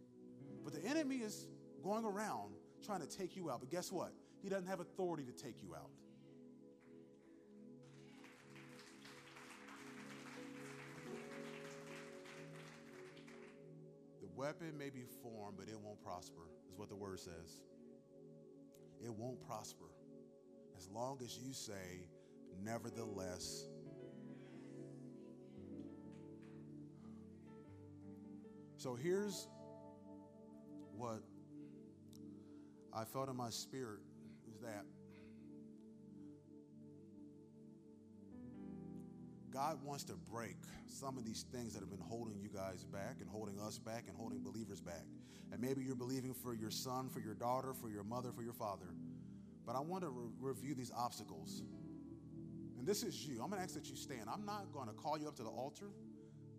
But 0.68 0.84
the 0.84 0.90
enemy 0.90 1.20
is 1.20 1.48
going 1.82 2.04
around 2.04 2.52
trying 2.86 3.00
to 3.00 3.08
take 3.08 3.38
you 3.38 3.50
out. 3.50 3.62
But 3.62 3.72
guess 3.72 3.90
what? 3.90 4.12
He 4.44 4.50
doesn't 4.50 4.68
have 4.68 4.82
authority 4.82 5.24
to 5.24 5.32
take 5.32 5.64
you 5.64 5.74
out. 5.74 5.90
The 14.20 14.28
weapon 14.36 14.78
may 14.78 14.90
be 14.90 15.06
formed, 15.24 15.56
but 15.58 15.70
it 15.70 15.80
won't 15.82 16.04
prosper, 16.04 16.42
is 16.70 16.78
what 16.78 16.90
the 16.90 16.98
word 16.98 17.22
says. 17.22 17.62
It 19.02 19.14
won't 19.14 19.40
prosper 19.48 19.86
as 20.76 20.90
long 20.90 21.22
as 21.24 21.38
you 21.38 21.54
say, 21.54 22.10
nevertheless. 22.62 23.70
So 28.76 28.96
here's 28.96 29.48
what 30.98 31.22
I 32.94 33.06
felt 33.06 33.30
in 33.30 33.36
my 33.36 33.50
spirit 33.50 34.00
is 34.50 34.60
that 34.62 34.84
God 39.52 39.84
wants 39.84 40.04
to 40.06 40.14
break 40.14 40.58
some 40.88 41.18
of 41.18 41.26
these 41.26 41.46
things 41.52 41.74
that 41.74 41.80
have 41.80 41.90
been 41.90 42.00
holding 42.00 42.40
you 42.40 42.50
guys 42.50 42.84
back 42.84 43.18
and 43.22 43.30
holding 43.30 43.60
us 43.60 43.78
back 43.78 44.06
and 44.08 44.16
holding 44.18 44.42
believers 44.42 44.82
back. 44.82 45.06
And 45.52 45.62
maybe 45.62 45.84
you're 45.84 45.96
believing 45.96 46.34
for 46.34 46.54
your 46.54 46.72
son, 46.72 47.10
for 47.10 47.20
your 47.20 47.34
daughter, 47.34 47.74
for 47.74 47.90
your 47.90 48.04
mother, 48.04 48.32
for 48.32 48.44
your 48.44 48.54
father. 48.54 48.88
But 49.66 49.76
I 49.76 49.80
want 49.80 50.04
to 50.04 50.10
re- 50.10 50.30
review 50.40 50.76
these 50.76 50.92
obstacles. 50.96 51.62
And 52.78 52.88
this 52.88 53.04
is 53.04 53.26
you. 53.26 53.42
I'm 53.42 53.50
going 53.50 53.60
to 53.60 53.64
ask 53.64 53.74
that 53.76 53.90
you 53.90 53.96
stand. 53.96 54.30
I'm 54.32 54.46
not 54.46 54.72
going 54.74 54.88
to 54.88 54.94
call 54.94 55.18
you 55.18 55.28
up 55.28 55.36
to 55.38 55.44
the 55.44 55.50
altar. 55.50 55.88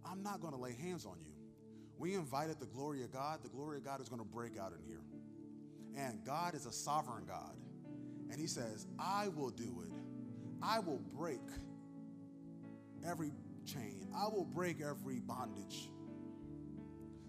I'm 0.05 0.23
not 0.23 0.41
going 0.41 0.55
to 0.55 0.59
lay 0.61 0.75
hands 0.75 1.07
on 1.07 1.19
you. 1.21 1.28
We 1.99 2.15
invited 2.15 2.61
the 2.61 2.67
glory 2.67 3.03
of 3.03 3.13
God. 3.13 3.41
The 3.43 3.49
glory 3.49 3.79
of 3.79 3.85
God 3.85 4.01
is 4.01 4.09
going 4.09 4.21
to 4.21 4.29
break 4.29 4.59
out 4.59 4.73
in 4.73 4.83
here. 4.87 5.03
And 5.97 6.25
God 6.25 6.55
is 6.55 6.67
a 6.67 6.73
sovereign 6.73 7.25
God. 7.27 7.57
And 8.31 8.41
He 8.41 8.47
says, 8.47 8.87
I 8.99 9.29
will 9.29 9.51
do 9.51 9.83
it. 9.85 9.93
I 10.63 10.79
will 10.79 11.01
break 11.17 11.41
every 13.07 13.33
chain, 13.65 14.09
I 14.17 14.25
will 14.29 14.45
break 14.45 14.81
every 14.81 15.21
bondage. 15.21 15.91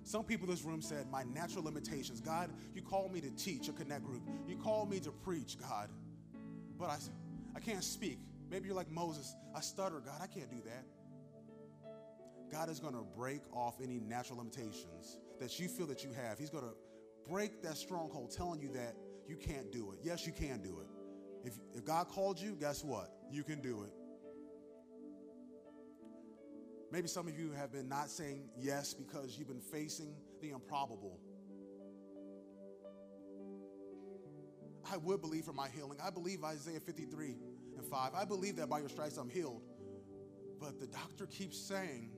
Some 0.04 0.24
people 0.24 0.48
in 0.48 0.52
this 0.56 0.64
room 0.64 0.82
said, 0.82 1.06
My 1.12 1.24
natural 1.24 1.64
limitations. 1.64 2.20
God, 2.20 2.50
you 2.74 2.82
called 2.82 3.14
me 3.14 3.22
to 3.22 3.30
teach 3.32 3.70
a 3.70 3.74
connect 3.74 4.04
group. 4.06 4.24
You 4.48 4.56
called 4.56 4.90
me 4.90 5.00
to 5.02 5.12
preach, 5.12 5.58
God. 5.60 5.90
But 6.80 6.90
I, 6.90 6.98
I 7.56 7.60
can't 7.60 7.84
speak. 7.84 8.18
Maybe 8.50 8.68
you're 8.68 8.76
like 8.76 8.90
Moses. 8.90 9.36
I 9.56 9.62
stutter, 9.62 10.00
God. 10.00 10.16
I 10.22 10.28
can't 10.28 10.50
do 10.50 10.62
that. 10.66 10.86
God 12.52 12.70
is 12.70 12.80
going 12.80 12.94
to 12.94 13.06
break 13.16 13.42
off 13.54 13.76
any 13.82 14.00
natural 14.00 14.40
limitations 14.40 15.20
that 15.40 15.60
you 15.60 15.68
feel 15.68 15.88
that 15.88 16.04
you 16.04 16.12
have. 16.14 16.38
He's 16.38 16.50
going 16.50 16.64
to 16.66 16.74
break 17.30 17.62
that 17.64 17.78
stronghold 17.78 18.32
telling 18.36 18.62
you 18.62 18.70
that 18.74 18.96
you 19.28 19.36
can't 19.36 19.72
do 19.72 19.92
it. 19.92 20.00
Yes, 20.02 20.26
you 20.26 20.34
can 20.34 20.62
do 20.62 20.80
it. 20.82 20.88
If, 21.48 21.54
if 21.74 21.86
God 21.86 22.08
called 22.08 22.40
you, 22.40 22.56
guess 22.60 22.84
what? 22.84 23.12
You 23.32 23.44
can 23.44 23.62
do 23.62 23.84
it. 23.84 23.92
Maybe 26.92 27.08
some 27.08 27.28
of 27.28 27.38
you 27.38 27.52
have 27.52 27.72
been 27.72 27.88
not 27.88 28.10
saying 28.10 28.50
yes 28.58 28.94
because 28.94 29.38
you've 29.38 29.48
been 29.48 29.62
facing 29.62 30.16
the 30.42 30.50
improbable. 30.50 31.20
I 34.92 34.98
would 34.98 35.22
believe 35.22 35.46
for 35.46 35.54
my 35.54 35.70
healing. 35.70 36.00
I 36.04 36.10
believe 36.10 36.44
Isaiah 36.44 36.80
53 36.80 37.36
and 37.78 37.86
5. 37.86 38.12
I 38.16 38.26
believe 38.26 38.56
that 38.56 38.70
by 38.70 38.80
your 38.80 38.90
stripes 38.90 39.18
I'm 39.18 39.30
healed. 39.30 39.62
But 40.60 40.80
the 40.80 40.88
doctor 40.88 41.28
keeps 41.28 41.58
saying 41.60 42.10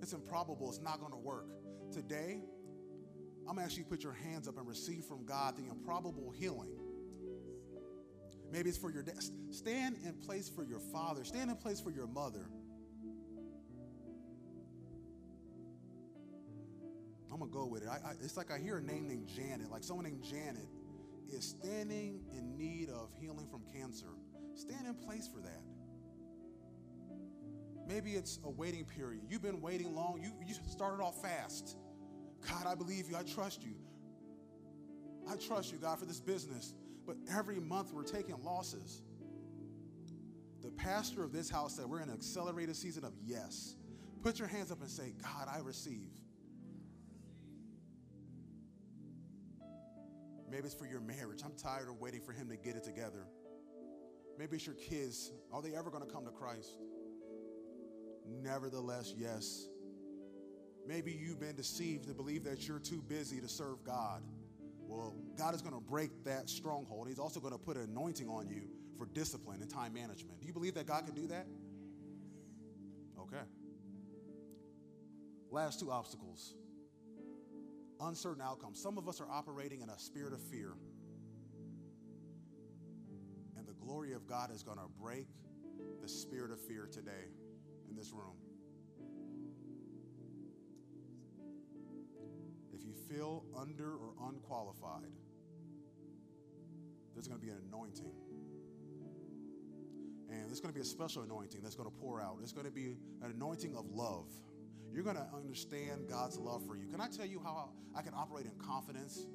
it's 0.00 0.12
improbable, 0.12 0.68
it's 0.68 0.80
not 0.80 1.00
going 1.00 1.12
to 1.12 1.18
work. 1.18 1.46
Today, 1.92 2.38
I'm 3.48 3.56
going 3.56 3.58
to 3.58 3.62
ask 3.64 3.76
you 3.76 3.84
to 3.84 3.88
put 3.88 4.02
your 4.02 4.12
hands 4.12 4.48
up 4.48 4.58
and 4.58 4.66
receive 4.66 5.04
from 5.04 5.24
God 5.24 5.56
the 5.56 5.68
improbable 5.70 6.30
healing. 6.30 6.70
Maybe 8.52 8.68
it's 8.68 8.78
for 8.78 8.90
your 8.90 9.02
dad. 9.02 9.22
Stand 9.50 9.96
in 10.04 10.14
place 10.14 10.48
for 10.48 10.64
your 10.64 10.80
father, 10.80 11.24
stand 11.24 11.50
in 11.50 11.56
place 11.56 11.80
for 11.80 11.90
your 11.90 12.06
mother. 12.06 12.46
I'm 17.32 17.38
gonna 17.38 17.50
go 17.50 17.66
with 17.66 17.82
it. 17.82 17.88
I, 17.88 18.08
I, 18.08 18.12
it's 18.22 18.36
like 18.36 18.50
I 18.50 18.58
hear 18.58 18.78
a 18.78 18.82
name 18.82 19.06
named 19.06 19.28
Janet, 19.28 19.70
like 19.70 19.84
someone 19.84 20.04
named 20.04 20.24
Janet 20.24 20.66
is 21.32 21.44
standing 21.44 22.20
in 22.36 22.56
need 22.56 22.88
of 22.90 23.10
healing 23.20 23.46
from 23.48 23.62
cancer. 23.72 24.08
Stand 24.54 24.86
in 24.86 24.94
place 24.94 25.28
for 25.32 25.40
that. 25.40 25.62
Maybe 27.90 28.12
it's 28.12 28.38
a 28.44 28.50
waiting 28.50 28.84
period. 28.84 29.22
You've 29.28 29.42
been 29.42 29.60
waiting 29.60 29.96
long. 29.96 30.20
You, 30.22 30.30
you 30.46 30.54
started 30.68 31.02
off 31.02 31.20
fast. 31.20 31.76
God, 32.48 32.64
I 32.64 32.76
believe 32.76 33.10
you. 33.10 33.16
I 33.16 33.24
trust 33.24 33.64
you. 33.64 33.74
I 35.28 35.34
trust 35.34 35.72
you, 35.72 35.78
God, 35.78 35.98
for 35.98 36.06
this 36.06 36.20
business. 36.20 36.72
But 37.04 37.16
every 37.36 37.58
month 37.58 37.92
we're 37.92 38.04
taking 38.04 38.36
losses. 38.44 39.02
The 40.62 40.70
pastor 40.70 41.24
of 41.24 41.32
this 41.32 41.50
house 41.50 41.74
said 41.74 41.86
we're 41.86 42.00
in 42.00 42.10
an 42.10 42.14
accelerated 42.14 42.76
season 42.76 43.04
of 43.04 43.12
yes. 43.24 43.74
Put 44.22 44.38
your 44.38 44.46
hands 44.46 44.70
up 44.70 44.80
and 44.80 44.90
say, 44.90 45.12
God, 45.20 45.48
I 45.52 45.58
receive. 45.58 46.12
Maybe 50.48 50.64
it's 50.64 50.74
for 50.74 50.86
your 50.86 51.00
marriage. 51.00 51.40
I'm 51.44 51.56
tired 51.56 51.88
of 51.88 51.98
waiting 51.98 52.20
for 52.20 52.32
him 52.32 52.48
to 52.50 52.56
get 52.56 52.76
it 52.76 52.84
together. 52.84 53.26
Maybe 54.38 54.58
it's 54.58 54.66
your 54.66 54.76
kids. 54.76 55.32
Are 55.52 55.60
they 55.60 55.74
ever 55.74 55.90
going 55.90 56.06
to 56.06 56.12
come 56.12 56.24
to 56.24 56.30
Christ? 56.30 56.76
Nevertheless, 58.42 59.14
yes. 59.16 59.66
Maybe 60.86 61.12
you've 61.12 61.40
been 61.40 61.56
deceived 61.56 62.08
to 62.08 62.14
believe 62.14 62.44
that 62.44 62.66
you're 62.66 62.78
too 62.78 63.02
busy 63.02 63.40
to 63.40 63.48
serve 63.48 63.84
God. 63.84 64.22
Well, 64.80 65.14
God 65.36 65.54
is 65.54 65.62
going 65.62 65.74
to 65.74 65.80
break 65.80 66.24
that 66.24 66.48
stronghold. 66.48 67.06
He's 67.06 67.18
also 67.18 67.38
going 67.38 67.52
to 67.52 67.58
put 67.58 67.76
an 67.76 67.84
anointing 67.84 68.28
on 68.28 68.48
you 68.48 68.62
for 68.98 69.06
discipline 69.06 69.62
and 69.62 69.70
time 69.70 69.92
management. 69.92 70.40
Do 70.40 70.46
you 70.46 70.52
believe 70.52 70.74
that 70.74 70.86
God 70.86 71.06
can 71.06 71.14
do 71.14 71.28
that? 71.28 71.46
Okay. 73.20 73.42
Last 75.50 75.80
two 75.80 75.90
obstacles 75.90 76.54
uncertain 78.00 78.42
outcomes. 78.42 78.80
Some 78.82 78.96
of 78.98 79.08
us 79.08 79.20
are 79.20 79.30
operating 79.30 79.82
in 79.82 79.90
a 79.90 79.98
spirit 79.98 80.32
of 80.32 80.40
fear. 80.40 80.72
And 83.56 83.66
the 83.66 83.74
glory 83.74 84.14
of 84.14 84.26
God 84.26 84.50
is 84.50 84.62
going 84.62 84.78
to 84.78 84.88
break 84.98 85.26
the 86.00 86.08
spirit 86.08 86.50
of 86.50 86.60
fear 86.60 86.88
today 86.90 87.28
in 87.90 87.96
this 87.96 88.12
room. 88.12 88.36
If 92.72 92.84
you 92.84 92.94
feel 92.94 93.44
under 93.58 93.92
or 93.92 94.14
unqualified, 94.28 95.10
there's 97.14 97.26
going 97.28 97.38
to 97.38 97.44
be 97.44 97.50
an 97.50 97.58
anointing. 97.68 98.12
And 100.30 100.48
there's 100.48 100.60
going 100.60 100.72
to 100.72 100.78
be 100.78 100.80
a 100.80 100.88
special 100.88 101.22
anointing 101.22 101.60
that's 101.62 101.74
going 101.74 101.90
to 101.90 101.96
pour 102.00 102.22
out. 102.22 102.38
It's 102.40 102.52
going 102.52 102.66
to 102.66 102.72
be 102.72 102.96
an 103.22 103.32
anointing 103.34 103.74
of 103.74 103.90
love. 103.90 104.28
You're 104.92 105.02
going 105.02 105.16
to 105.16 105.26
understand 105.34 106.08
God's 106.08 106.38
love 106.38 106.64
for 106.66 106.76
you. 106.76 106.86
Can 106.86 107.00
I 107.00 107.08
tell 107.08 107.26
you 107.26 107.40
how 107.44 107.70
I 107.94 108.02
can 108.02 108.14
operate 108.14 108.46
in 108.46 108.52
confidence 108.64 109.26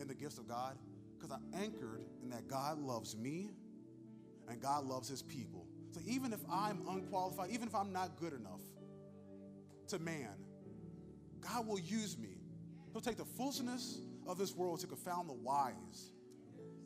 in 0.00 0.08
the 0.08 0.14
gifts 0.14 0.38
of 0.38 0.48
God? 0.48 0.76
Because 1.16 1.30
I'm 1.30 1.44
anchored 1.62 2.02
in 2.22 2.30
that 2.30 2.48
God 2.48 2.78
loves 2.78 3.16
me 3.16 3.50
and 4.48 4.60
God 4.60 4.84
loves 4.84 5.08
his 5.08 5.22
people. 5.22 5.67
So 5.90 6.00
even 6.06 6.32
if 6.32 6.40
I'm 6.50 6.82
unqualified, 6.88 7.50
even 7.50 7.68
if 7.68 7.74
I'm 7.74 7.92
not 7.92 8.16
good 8.20 8.32
enough 8.32 8.60
to 9.88 9.98
man, 9.98 10.34
God 11.40 11.66
will 11.66 11.78
use 11.78 12.18
me. 12.18 12.36
He'll 12.92 13.00
take 13.00 13.16
the 13.16 13.24
foolishness 13.24 14.00
of 14.26 14.38
this 14.38 14.54
world 14.54 14.80
to 14.80 14.86
confound 14.86 15.28
the 15.28 15.34
wise. 15.34 16.12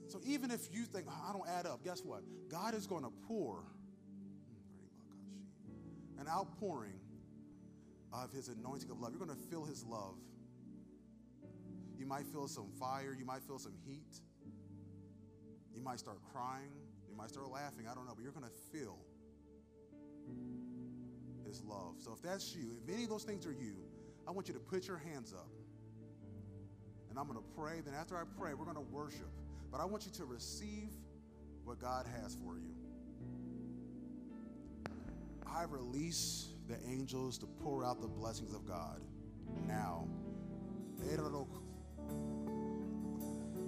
So 0.08 0.20
even 0.24 0.50
if 0.50 0.68
you 0.72 0.84
think, 0.84 1.06
oh, 1.08 1.24
I 1.28 1.32
don't 1.32 1.48
add 1.48 1.66
up, 1.66 1.82
guess 1.84 2.02
what? 2.04 2.22
God 2.48 2.74
is 2.74 2.86
going 2.86 3.02
to 3.02 3.12
pour 3.26 3.64
an 6.18 6.28
outpouring 6.28 7.00
of 8.12 8.30
his 8.30 8.48
anointing 8.48 8.90
of 8.90 9.00
love. 9.00 9.12
You're 9.12 9.24
going 9.24 9.36
to 9.36 9.48
feel 9.48 9.64
his 9.64 9.84
love. 9.84 10.16
You 11.98 12.06
might 12.06 12.26
feel 12.26 12.46
some 12.46 12.68
fire, 12.78 13.16
you 13.18 13.24
might 13.24 13.42
feel 13.42 13.58
some 13.58 13.74
heat. 13.86 14.20
You 15.74 15.80
might 15.80 15.98
start 15.98 16.18
crying, 16.32 16.72
you 17.12 17.18
might 17.18 17.28
start 17.28 17.50
laughing, 17.50 17.86
I 17.90 17.94
don't 17.94 18.06
know, 18.06 18.14
but 18.14 18.22
you're 18.22 18.32
going 18.32 18.46
to 18.46 18.78
feel 18.78 18.98
his 21.46 21.62
love. 21.62 21.96
So 21.98 22.12
if 22.12 22.22
that's 22.22 22.54
you, 22.56 22.78
if 22.82 22.92
any 22.92 23.04
of 23.04 23.10
those 23.10 23.24
things 23.24 23.46
are 23.46 23.52
you, 23.52 23.76
I 24.26 24.30
want 24.30 24.48
you 24.48 24.54
to 24.54 24.60
put 24.60 24.88
your 24.88 24.96
hands 24.96 25.34
up. 25.34 25.50
And 27.10 27.18
I'm 27.18 27.26
going 27.26 27.38
to 27.38 27.44
pray. 27.54 27.82
Then 27.84 27.92
after 27.92 28.16
I 28.16 28.22
pray, 28.38 28.54
we're 28.54 28.64
going 28.64 28.76
to 28.76 28.92
worship. 28.92 29.28
But 29.70 29.80
I 29.80 29.84
want 29.84 30.06
you 30.06 30.12
to 30.12 30.24
receive 30.24 30.88
what 31.64 31.78
God 31.78 32.06
has 32.22 32.34
for 32.34 32.56
you. 32.56 32.74
I 35.46 35.64
release 35.64 36.48
the 36.66 36.78
angels 36.88 37.36
to 37.38 37.46
pour 37.46 37.84
out 37.84 38.00
the 38.00 38.08
blessings 38.08 38.54
of 38.54 38.66
God 38.66 39.02
now. 39.68 40.08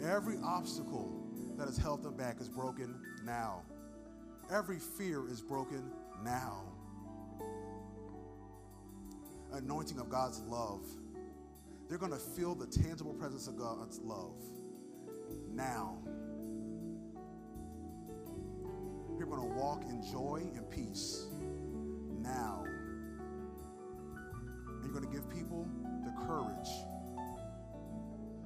Every 0.03 0.39
obstacle 0.43 1.13
that 1.59 1.67
has 1.67 1.77
held 1.77 2.03
them 2.03 2.17
back 2.17 2.41
is 2.41 2.49
broken 2.49 2.99
now. 3.25 3.63
Every 4.51 4.79
fear 4.79 5.27
is 5.29 5.41
broken 5.41 5.91
now. 6.23 6.65
Anointing 9.53 9.99
of 9.99 10.11
God's 10.11 10.41
love. 10.41 10.83
They're 11.89 11.99
going 11.99 12.13
to 12.13 12.19
feel 12.19 12.55
the 12.55 12.67
tangible 12.67 13.15
presence 13.15 13.47
of 13.47 13.57
God's 13.57 14.01
love 14.01 14.37
now. 15.53 15.99
You're 19.17 19.29
going 19.29 19.49
to 19.49 19.55
walk 19.55 19.85
in 19.85 20.03
joy 20.11 20.43
and 20.57 20.69
peace 20.71 21.27
now. 22.21 22.65
And 22.67 24.83
you're 24.83 24.93
going 24.93 25.05
to 25.05 25.11
give 25.11 25.31
people 25.31 25.69
the 26.05 26.11
courage 26.27 26.69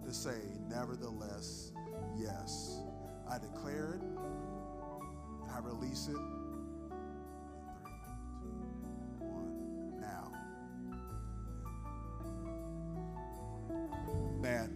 to 0.07 0.13
say, 0.13 0.37
nevertheless, 0.69 1.73
yes. 2.19 2.83
I 3.31 3.39
declare 3.39 3.95
it, 3.95 4.03
I 5.59 5.61
release 5.61 6.07
it. 6.07 6.17
One, 9.19 10.01
now. 10.01 10.31
That 14.41 14.71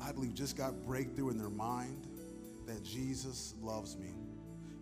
I 0.00 0.10
believe 0.10 0.34
just 0.34 0.56
got 0.56 0.84
breakthrough 0.84 1.30
in 1.30 1.38
their 1.38 1.48
mind 1.48 2.08
that 2.66 2.82
Jesus 2.82 3.54
loves 3.62 3.96
me. 3.96 4.14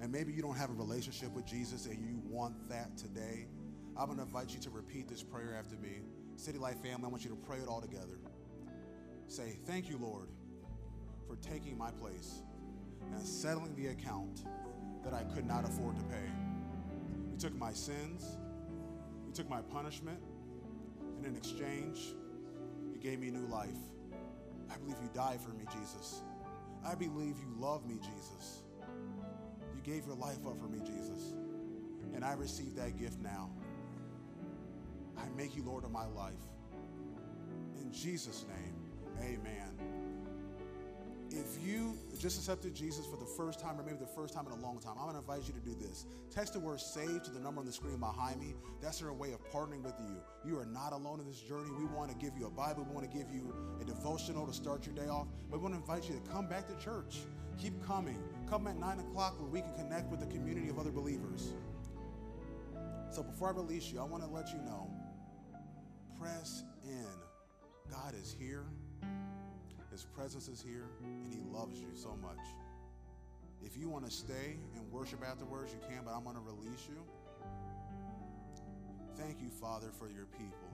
And 0.00 0.10
maybe 0.10 0.32
you 0.32 0.40
don't 0.40 0.56
have 0.56 0.70
a 0.70 0.74
relationship 0.74 1.30
with 1.34 1.44
Jesus 1.44 1.84
and 1.84 2.02
you 2.02 2.22
want 2.26 2.70
that 2.70 2.96
today. 2.96 3.46
I'm 3.98 4.06
going 4.06 4.16
to 4.16 4.24
invite 4.24 4.54
you 4.54 4.60
to 4.60 4.70
repeat 4.70 5.08
this 5.08 5.22
prayer 5.22 5.54
after 5.58 5.76
me. 5.76 6.00
City 6.36 6.58
Life 6.58 6.82
family, 6.82 7.04
I 7.04 7.08
want 7.08 7.22
you 7.22 7.30
to 7.30 7.36
pray 7.36 7.58
it 7.58 7.68
all 7.68 7.82
together. 7.82 8.18
Say, 9.26 9.58
Thank 9.66 9.90
you, 9.90 9.98
Lord, 9.98 10.28
for 11.28 11.36
taking 11.36 11.76
my 11.76 11.90
place 11.90 12.40
and 13.12 13.26
settling 13.26 13.74
the 13.74 13.88
account 13.88 14.44
that 15.04 15.14
I 15.14 15.22
could 15.34 15.46
not 15.46 15.64
afford 15.64 15.96
to 15.96 16.02
pay. 16.04 16.30
You 17.30 17.36
took 17.38 17.54
my 17.56 17.72
sins, 17.72 18.36
you 19.26 19.32
took 19.32 19.48
my 19.48 19.60
punishment, 19.60 20.18
and 21.16 21.26
in 21.26 21.36
exchange, 21.36 22.14
you 22.92 22.98
gave 23.00 23.20
me 23.20 23.30
new 23.30 23.46
life. 23.46 23.78
I 24.70 24.76
believe 24.76 24.96
you 25.02 25.10
died 25.14 25.40
for 25.40 25.50
me, 25.50 25.64
Jesus. 25.70 26.22
I 26.84 26.94
believe 26.94 27.36
you 27.38 27.54
love 27.58 27.86
me, 27.86 27.96
Jesus. 27.96 28.62
You 29.74 29.80
gave 29.82 30.06
your 30.06 30.16
life 30.16 30.46
up 30.46 30.58
for 30.58 30.68
me, 30.68 30.80
Jesus. 30.80 31.34
And 32.14 32.24
I 32.24 32.32
receive 32.34 32.74
that 32.76 32.98
gift 32.98 33.20
now. 33.20 33.50
I 35.16 35.28
make 35.36 35.56
you 35.56 35.62
Lord 35.62 35.84
of 35.84 35.90
my 35.90 36.06
life. 36.06 36.34
In 37.80 37.92
Jesus' 37.92 38.44
name, 38.48 38.74
amen. 39.20 39.70
If 41.36 41.66
you 41.66 41.98
just 42.20 42.38
accepted 42.38 42.74
Jesus 42.74 43.06
for 43.06 43.16
the 43.16 43.26
first 43.26 43.58
time, 43.58 43.78
or 43.78 43.82
maybe 43.82 43.98
the 43.98 44.06
first 44.06 44.32
time 44.32 44.46
in 44.46 44.52
a 44.52 44.62
long 44.62 44.78
time, 44.78 44.92
I'm 44.96 45.10
going 45.10 45.14
to 45.14 45.20
invite 45.20 45.48
you 45.48 45.54
to 45.54 45.60
do 45.60 45.74
this. 45.74 46.06
Text 46.32 46.52
the 46.52 46.60
word 46.60 46.80
SAVE 46.80 47.24
to 47.24 47.30
the 47.32 47.40
number 47.40 47.60
on 47.60 47.66
the 47.66 47.72
screen 47.72 47.98
behind 47.98 48.40
me. 48.40 48.54
That's 48.80 49.02
our 49.02 49.12
way 49.12 49.32
of 49.32 49.40
partnering 49.50 49.82
with 49.82 49.94
you. 49.98 50.16
You 50.48 50.58
are 50.60 50.64
not 50.64 50.92
alone 50.92 51.18
in 51.18 51.26
this 51.26 51.40
journey. 51.40 51.70
We 51.76 51.86
want 51.86 52.10
to 52.10 52.16
give 52.16 52.38
you 52.38 52.46
a 52.46 52.50
Bible, 52.50 52.86
we 52.88 52.94
want 52.94 53.10
to 53.10 53.18
give 53.18 53.30
you 53.32 53.52
a 53.80 53.84
devotional 53.84 54.46
to 54.46 54.52
start 54.52 54.86
your 54.86 54.94
day 54.94 55.08
off. 55.08 55.26
We 55.50 55.58
want 55.58 55.74
to 55.74 55.80
invite 55.80 56.08
you 56.08 56.14
to 56.14 56.30
come 56.30 56.46
back 56.46 56.68
to 56.68 56.84
church. 56.84 57.18
Keep 57.60 57.84
coming. 57.84 58.22
Come 58.48 58.66
at 58.68 58.78
9 58.78 59.00
o'clock 59.00 59.40
where 59.40 59.48
we 59.48 59.60
can 59.60 59.74
connect 59.74 60.10
with 60.10 60.22
a 60.22 60.26
community 60.26 60.68
of 60.68 60.78
other 60.78 60.90
believers. 60.90 61.52
So 63.10 63.22
before 63.22 63.48
I 63.48 63.52
release 63.52 63.92
you, 63.92 64.00
I 64.00 64.04
want 64.04 64.22
to 64.22 64.28
let 64.28 64.52
you 64.52 64.58
know 64.58 64.90
press 66.18 66.62
in. 66.84 67.06
God 67.90 68.14
is 68.20 68.34
here. 68.38 68.64
His 69.94 70.04
presence 70.06 70.48
is 70.48 70.60
here, 70.60 70.90
and 71.04 71.32
He 71.32 71.40
loves 71.56 71.78
you 71.78 71.86
so 71.94 72.18
much. 72.20 72.44
If 73.62 73.76
you 73.76 73.88
want 73.88 74.04
to 74.04 74.10
stay 74.10 74.58
and 74.74 74.90
worship 74.90 75.20
afterwards, 75.24 75.72
you 75.72 75.78
can, 75.88 76.04
but 76.04 76.10
I'm 76.10 76.24
going 76.24 76.34
to 76.34 76.42
release 76.42 76.88
you. 76.88 76.96
Thank 79.16 79.40
you, 79.40 79.50
Father, 79.50 79.92
for 79.96 80.10
your 80.10 80.26
people. 80.26 80.68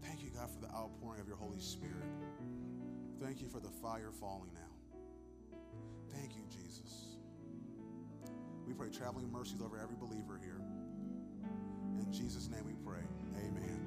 Thank 0.00 0.22
you, 0.22 0.30
God, 0.30 0.48
for 0.48 0.60
the 0.60 0.72
outpouring 0.72 1.20
of 1.20 1.26
your 1.26 1.36
Holy 1.36 1.58
Spirit. 1.58 2.06
Thank 3.20 3.42
you 3.42 3.48
for 3.48 3.58
the 3.58 3.70
fire 3.82 4.12
falling 4.12 4.52
now. 4.54 4.60
Thank 6.14 6.36
you, 6.36 6.44
Jesus. 6.48 7.16
We 8.64 8.74
pray 8.74 8.90
traveling 8.90 9.28
mercies 9.32 9.60
over 9.60 9.76
every 9.76 9.96
believer 9.96 10.38
here. 10.40 10.60
In 11.98 12.12
Jesus' 12.12 12.48
name 12.48 12.64
we 12.64 12.74
pray. 12.74 13.02
Amen. 13.44 13.82